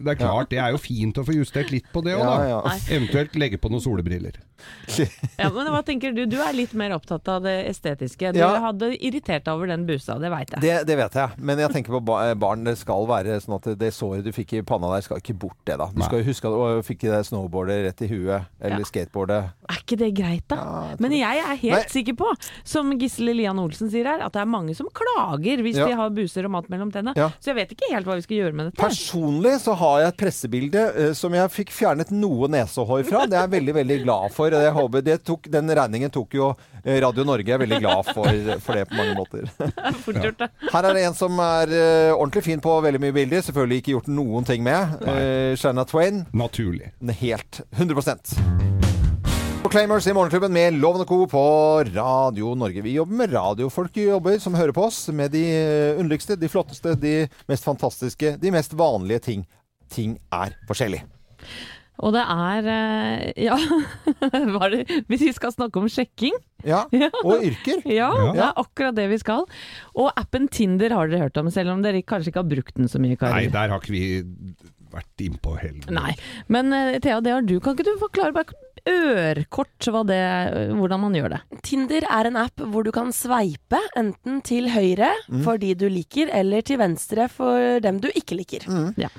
[0.04, 2.36] Det er klart, det er jo fint å få justert litt på det òg, Ja,
[2.36, 2.48] da.
[2.50, 2.78] ja.
[2.98, 4.34] Eventuelt legge på noen solbriller.
[5.40, 6.26] Ja, men hva tenker du?
[6.26, 8.34] Du er litt mer opptatt av det estetiske.
[8.34, 8.60] Du Ja.
[8.60, 10.62] hadde irritert deg over den busa, det veit jeg.
[10.62, 12.64] Det, det vet jeg, men jeg tenker på ba- barn.
[12.64, 15.58] Det skal være sånn at det såret du fikk i panna der, skal ikke bort,
[15.66, 15.86] det da.
[15.94, 16.08] Du Nei.
[16.08, 18.90] skal jo huske at du fikk det snowboardet rett i huet, eller Ja.
[18.90, 19.52] skateboardet.
[19.70, 20.56] Er ikke det greit, da?
[20.56, 22.04] Ja, jeg Men jeg er helt Nei.
[22.04, 22.34] sikker på,
[22.64, 25.86] som Gisle Lian Olsen sier her, at det er mange som klager hvis Ja.
[25.88, 27.16] de har buser og mat mellom tennene.
[27.16, 27.30] Ja.
[27.40, 28.82] Så jeg vet ikke helt hva vi skal gjøre med dette.
[28.82, 33.26] Personlig så har jeg et pressebilde uh, som jeg fikk fjernet noe nesehår fra.
[33.26, 34.50] Det er jeg veldig, veldig glad for.
[34.50, 36.52] Jeg håper det tok, den regningen tok jo
[36.84, 37.48] eh, Radio Norge.
[37.48, 39.48] Jeg er veldig glad for, for det på mange måter.
[40.06, 40.50] Fort gjort, det.
[40.72, 43.46] Her er det en som er eh, ordentlig fin på veldig mye bilder.
[43.46, 44.98] Selvfølgelig ikke gjort noen ting med.
[45.06, 46.26] Uh, Shanna Twain.
[46.34, 46.94] Naturlig.
[47.22, 48.38] Helt 100%
[49.62, 51.18] Proclaimers i Morgenklubben med Loven og Co.
[51.30, 51.44] på
[51.94, 52.82] Radio Norge.
[52.82, 55.44] Vi jobber med radiofolk jobber som hører på oss, med de
[56.02, 57.14] underligste, de flotteste, de
[57.48, 59.46] mest fantastiske, de mest vanlige ting.
[59.94, 61.04] Ting er forskjellig.
[62.02, 63.58] Og det er eh, Ja,
[64.58, 66.34] var det, hvis vi skal snakke om sjekking
[66.72, 66.84] Ja,
[67.24, 67.82] og yrker.
[67.90, 68.32] Ja, Ja.
[68.38, 69.46] det er akkurat det vi skal.
[69.98, 72.90] Og appen Tinder har dere hørt om, selv om dere kanskje ikke har brukt den
[72.92, 74.04] så mye, Nei, der har ikke vi
[74.92, 75.88] vært innpå heller.
[75.96, 76.12] Nei.
[76.52, 77.56] Men eh, Thea, det har du.
[77.64, 78.60] Kan ikke du forklare bare
[78.92, 80.20] ørkort hva det,
[80.74, 81.40] hvordan man gjør det?
[81.68, 85.12] Tinder er en app hvor du kan sveipe enten til høyre
[85.46, 88.66] for de du liker, eller til venstre for dem du ikke liker.
[89.02, 89.10] Ja.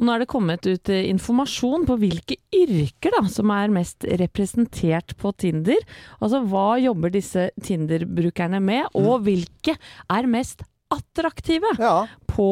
[0.00, 4.06] Og nå er det kommet ut eh, informasjon på hvilke yrker da, som er mest
[4.20, 5.76] representert på Tinder.
[6.24, 9.76] Altså hva jobber disse Tinder-brukerne med, og hvilke
[10.08, 12.06] er mest attraktive Ja.
[12.26, 12.48] på,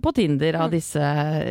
[0.00, 1.02] på Tinder av disse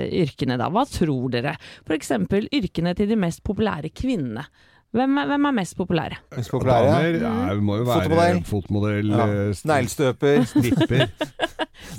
[0.08, 0.56] yrkene.
[0.58, 0.72] da.
[0.74, 1.58] Hva tror dere?
[1.86, 2.16] F.eks.
[2.48, 4.48] yrkene til de mest populære kvinnene.
[4.96, 6.16] Hvem er, hvem er mest populære?
[6.38, 6.88] Mest populære.
[7.20, 9.26] Damer ja, må jo være fotmodell, fotmodell, Ja.
[9.28, 10.46] eh, Neglestøper.
[10.48, 11.04] stripper.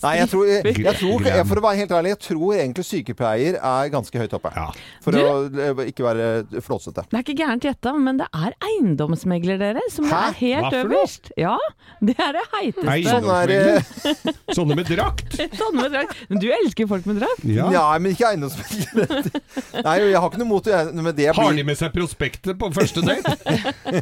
[0.03, 1.25] Nei, jeg tror, jeg, jeg tror.
[1.49, 4.53] For å være helt ærlig, jeg tror egentlig sykepleier er ganske høyt oppe.
[4.55, 4.67] Ja.
[5.05, 6.29] For Du- å eh, ikke være
[6.65, 7.05] flåsete.
[7.11, 10.21] Det er ikke gærent gjetta, men det er eiendomsmegler, dere, som Hæ?
[10.29, 11.31] er helt Hva øverst.
[11.41, 11.57] Ja,
[12.05, 12.89] det er det heiteste.
[12.95, 13.69] Eiendomsmegler?
[13.79, 14.55] er.
[14.55, 15.39] Sånne med drakt!
[15.61, 16.17] Sånne med drakt.
[16.31, 17.45] Men du elsker folk med drakt.
[17.49, 17.69] Ja.
[17.75, 19.31] Ja, men ikke eiendomsmegler.
[19.89, 20.79] Nei, jeg har ikke noe mot det.
[20.95, 23.35] Men det Har blir de med seg prospektet på første date.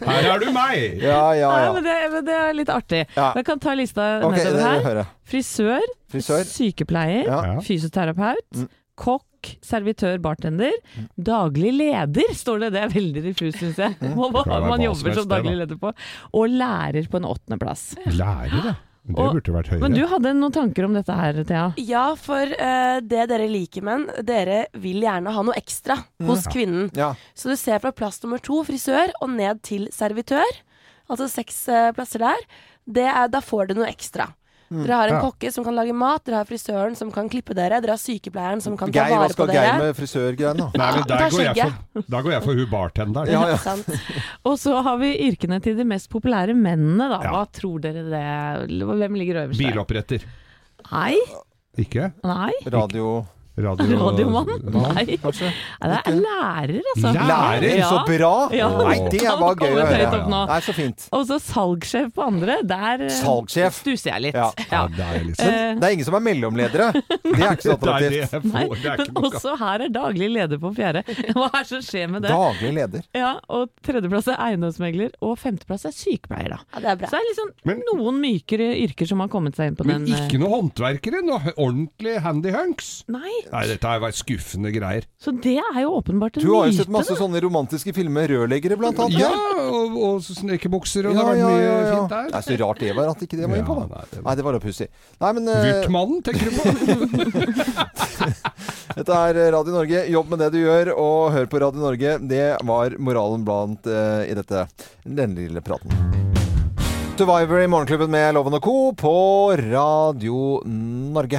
[0.07, 1.01] Her er du meg!
[1.03, 1.73] Ja, ja, Nei, ja.
[1.77, 3.05] men, det, men det er litt artig.
[3.17, 3.31] Ja.
[3.39, 5.05] Jeg kan ta lista Ok, det nedover her.
[5.27, 6.45] Frisør, Frisør.
[6.47, 7.41] sykepleier, Ja.
[7.55, 7.61] Ja.
[7.61, 8.69] fysioterapeut, Mm.
[8.97, 10.73] kokk, servitør, bartender.
[11.21, 12.73] Daglig leder, står det.
[12.73, 13.97] Det er veldig diffust, syns jeg.
[14.01, 15.93] Hva hva være man hva jobber som helst, som det, daglig leder på.
[16.35, 17.85] Og lærer på en åttendeplass.
[18.17, 18.77] Lærer, da.
[19.07, 19.81] Det Og- burde vært høyere.
[19.83, 21.75] Men du hadde noen tanker om dette her, Thea?
[21.79, 25.95] Ja, for eh, det dere liker menn, dere vil gjerne ha noe ekstra
[26.27, 26.91] hos kvinnen.
[26.97, 27.15] Ja.
[27.33, 30.43] Så du ser fra plass nummer to, frisør, og ned til servitør.
[31.09, 32.37] Altså seks eh, plasser der.
[32.91, 34.33] Det er, da får du noe ekstra.
[34.71, 35.21] Dere har en Ja.
[35.23, 38.61] kokke som kan lage mat, dere har frisøren som kan klippe dere, dere har sykepleieren
[38.61, 40.57] som kan ta Geir, hva vare på skal Geir med frisørgreiene?
[40.59, 40.71] da?
[40.75, 41.55] Nei, men der går, jeg
[41.95, 43.31] for, da går jeg for hun bartenderen.
[43.31, 43.77] Ja, ja.
[44.51, 47.21] Og så har vi yrkene til de mest populære mennene, da.
[47.23, 47.31] Ja.
[47.37, 49.71] Hva tror dere det Hvem ligger øverst der?
[49.71, 50.27] Biloppretter.
[50.91, 51.15] Nei.
[51.79, 52.13] Ikke?
[52.25, 52.53] Nei.
[52.73, 53.27] Radio...
[53.57, 54.51] Radio, Radiomann?
[54.69, 55.17] Nei.
[55.23, 55.49] Kanskje?
[55.81, 57.13] Nei, det er lærer, altså.
[57.17, 58.33] Lærer, så bra!
[58.53, 58.67] Ja.
[58.77, 60.19] Nei, det var gøy å høre.
[60.29, 61.07] Nei, så fint.
[61.17, 62.59] Og så salgssjef på andre.
[62.69, 63.23] Der Salgsjef.
[63.23, 63.79] Salgssjef.
[63.81, 64.37] stusser jeg litt.
[64.47, 64.51] Ja.
[64.77, 66.87] Ja, det er liksom Men, Det er ingen som er mellomledere.
[66.97, 68.37] Det er ikke så attraktivt.
[68.51, 71.03] Nei, men også her er daglig leder på fjerde.
[71.33, 72.33] Hva er det som skjer med det?
[72.35, 73.07] Daglig leder.
[73.17, 76.61] Ja, og tredjeplass er eiendomsmegler, og femteplass er sykepleier, da.
[76.77, 77.09] Ja, det er bra.
[77.09, 80.05] Så det er liksom Men- noen mykere yrker som har kommet seg inn på Men
[80.05, 80.13] den.
[80.13, 81.23] Men ikke noe håndverkere.
[81.27, 82.91] Noe ordentlig handy hunks.
[83.13, 85.07] Nei, Nei, dette har vært skuffende greier.
[85.23, 86.49] så det er jo åpenbart en myte.
[86.49, 89.21] Du har jo sett masse sånne romantiske filmer, rørleggere blant annet.
[89.21, 89.31] Ja,
[89.67, 91.95] og, og snekkerbukser, og det ja, har vært ja, mye ja, ja.
[91.95, 92.31] fint der.
[92.31, 93.87] Det er så rart det var at ikke det var innpå, da.
[93.93, 94.89] nei, det var- Nei, det var da pussig.
[95.23, 96.65] Nei, men eh, Vurtmannen, tenker du på?
[98.97, 100.07] Dette er Radio Norge.
[100.09, 102.17] Jobb med det du gjør, og hør på Radio Norge.
[102.33, 104.67] Det var moralen blant uh, i dette,
[105.05, 106.36] denne lille praten.
[107.17, 108.73] Survivor i Morgenklubben med Loven og Co.
[108.93, 109.13] på
[109.73, 111.39] Radio Norge.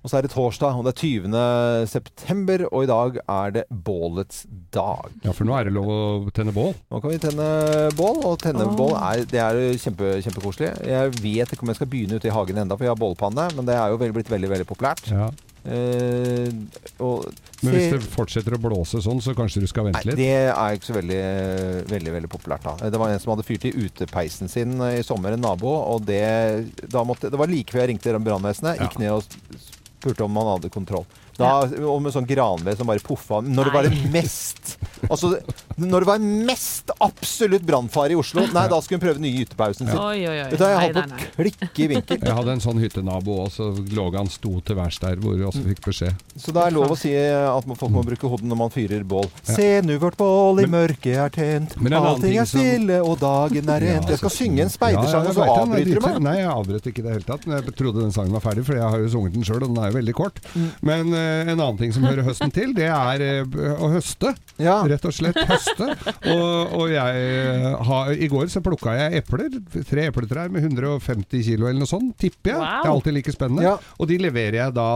[0.00, 1.88] Og så er det torsdag, og det er 20.
[1.90, 5.10] september, og i dag er det bålets dag.
[5.26, 6.72] Ja, for nå er det lov å tenne bål.
[6.88, 7.48] Nå kan vi tenne
[7.98, 10.70] bål, og tenne bål er, det er kjempe, kjempekoselig.
[10.88, 13.50] Jeg vet ikke om jeg skal begynne ute i hagen enda, for jeg har bålpanne,
[13.58, 15.04] men det er jo vel- blitt veldig, veldig populært.
[15.12, 15.28] Ja.
[15.68, 16.48] Eh,
[17.04, 17.26] og
[17.62, 20.20] Men hvis det fortsetter å blåse sånn, så kanskje du skal vente Nei, litt?
[20.20, 21.22] det er ikke så veldig,
[21.90, 22.90] veldig, veldig populært da.
[22.90, 26.22] Det var en som hadde fyrt i utepeisen sin i sommer, en nabo, og det,
[26.88, 29.58] da måtte, det var like før jeg ringte brannvesenet, gikk ned og
[29.98, 31.04] spurte om han hadde kontroll.
[31.38, 33.38] Da, Og med sånn granved som bare poffa.
[33.46, 34.74] Når det var det mest
[35.08, 35.36] Altså,
[35.78, 39.86] når det var mest absolutt brannfare i Oslo, nei, da skulle hun prøve nye hyttepausen
[39.86, 39.94] sin.
[39.94, 40.48] Oi, oi, oi.
[40.50, 42.18] Vet du, hva, jeg holdt på klikke i vinkel.
[42.26, 45.62] Jeg hadde en sånn hyttenabo også, lå han sto til værs der, hvor vi også
[45.68, 46.24] fikk beskjed.
[46.34, 49.30] Så det er lov å si at folk må bruke hodet når man fyrer bål.
[49.46, 53.72] Se nu vårt bål i mørket er tent, allting ting er som- stille og dagen
[53.76, 54.10] er rent.
[54.10, 56.20] Jeg skal synge en speidersang, Ja, og så avbryter du meg.
[56.26, 57.46] Nei, jeg avbrøt ikke i det hele tatt.
[57.46, 59.70] Men jeg trodde den sangen var ferdig, for jeg har jo sunget den sjøl, og
[59.74, 60.42] den er jo veldig kort.
[60.54, 60.68] Mm.
[60.90, 64.34] Men eh, en annen ting som hører høsten til, det er eh, å høste.
[64.58, 64.80] Ja.
[64.88, 65.90] Rett og slett høste.
[66.32, 69.58] Og, og jeg eh, har I går så plukka jeg epler.
[69.88, 72.60] Tre epletrær med 150 kilo eller noe sånt, tipper jeg.
[72.60, 72.68] Wow.
[72.68, 73.66] Det er alltid like spennende.
[73.66, 73.76] Ja.
[73.98, 74.88] Og de leverer jeg da,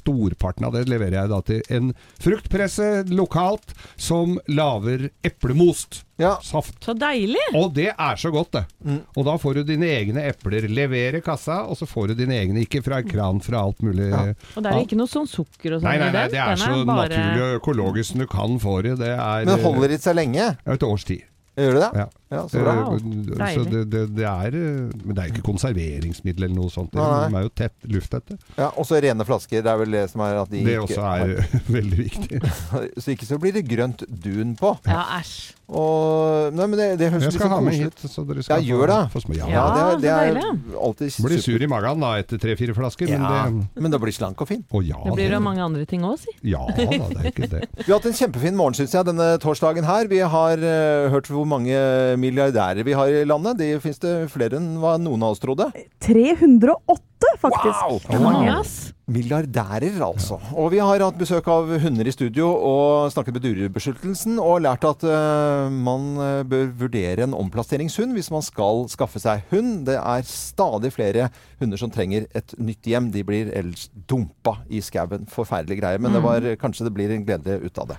[0.00, 6.04] storparten av det leverer jeg da til en fruktpresse lokalt som lager eplemost.
[6.20, 6.34] Ja.
[6.44, 6.76] Saft.
[6.84, 7.42] Så deilig!
[7.56, 8.64] Og det er så godt, det.
[8.84, 9.00] Mm.
[9.16, 10.68] Og da får du dine egne epler.
[10.68, 12.60] Levere kassa, og så får du dine egne.
[12.66, 14.10] Ikke fra kran, fra alt mulig.
[14.12, 14.22] Ja.
[14.54, 16.62] Og det er ikke noe sånn sukker og sånn Nei, nei, nei, det er Den
[16.62, 18.98] så bare- naturlig og økologisk som du kan få det.
[19.00, 20.56] Det er Men holder det seg lenge?
[20.66, 21.22] eh, et års tid.
[21.56, 21.92] Gjør det det?
[22.04, 22.06] Ja.
[22.30, 22.74] Ja, så bra.
[22.94, 26.70] Eh, Så det, det, det er eh, Men det er jo ikke konserveringsmiddel eller noe
[26.70, 26.92] sånt.
[26.94, 28.36] De er jo tett lufttette.
[28.56, 29.64] Ja, og så rene flasker.
[29.66, 32.42] Det er vel det som er at de Det ikke også er veldig viktig.
[33.02, 34.76] Så ikke så blir det grønt dun på.
[34.86, 35.56] Ja, æsj.
[35.70, 38.46] Og Nei, men det, det høres Jeg skal sånn ha med hit, så dere Ja,
[38.48, 38.96] skal gjør det.
[39.12, 39.36] få små.
[39.38, 43.06] Ja, Ja, det, er- det er alltid Blir sur i magen da etter tre-fire flasker,
[43.12, 44.64] Ja, men det men da blir slank og fin.
[44.74, 44.98] Å ja.
[45.06, 46.34] Det blir jo mange andre ting òg, si.
[46.50, 47.62] Ja da, det er ikke det.
[47.84, 50.10] Vi har hatt en kjempefin morgen, syns jeg, denne torsdagen her.
[50.10, 51.78] Vi har uh, hørt hvor mange
[52.20, 53.58] milliardærer vi har i landet.
[53.60, 55.70] Det fins det flere enn hva noen av oss trodde.
[56.04, 57.00] 308,
[57.40, 57.76] faktisk.
[57.82, 58.00] Wow!
[58.04, 58.74] Det er mange, ass.
[59.10, 60.36] Milliardærer, altså.
[60.54, 64.86] Og vi har hatt besøk av hunder i studio og snakket med Dyrebeskyttelsen og lært
[64.86, 69.88] at uh, man eh, bør vurdere en omplasseringshund hvis man skal skaffe seg hund.
[69.88, 71.26] Det er stadig flere
[71.58, 73.10] hunder som trenger et nytt hjem.
[73.10, 75.26] De blir ellers dumpa i skauen.
[75.30, 75.98] Forferdelige greier.
[75.98, 77.98] Men det var, kanskje det blir en glede ut av det.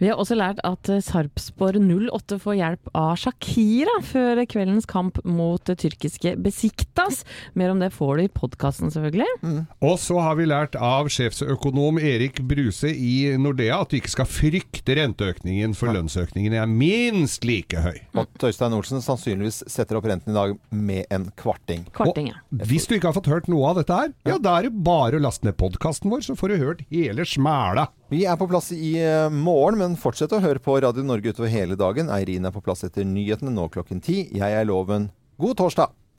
[0.00, 5.20] Vi har også lært at eh, Sarpsborg 08 får hjelp av Shakira før kveldens kamp
[5.28, 7.22] mot det tyrkiske Besiktas.
[7.54, 9.66] Mer om det får du i podkasten, selvfølgelig.
[9.86, 14.12] Og så har vi vi lært av sjefsøkonom Erik Bruse i Nordea at du ikke
[14.12, 17.98] skal frykte renteøkningen, for lønnsøkningen er minst like høy.
[18.16, 21.84] Og Tøystein Olsen sannsynligvis setter opp renten i dag med en kvarting.
[21.96, 22.40] Kvarting, ja.
[22.56, 24.84] Og hvis du ikke har fått hørt noe av dette her, ja, da er det
[24.86, 27.90] bare å laste ned podkasten vår, så får du hørt hele smæla.
[28.10, 31.52] Vi er på plass i eh, morgen, men fortsett å høre på Radio Norge utover
[31.52, 32.10] hele dagen.
[32.10, 34.24] Eirin er på plass etter nyhetene nå klokken ti.
[34.32, 35.10] Jeg er Loven.
[35.40, 36.00] God torsdag!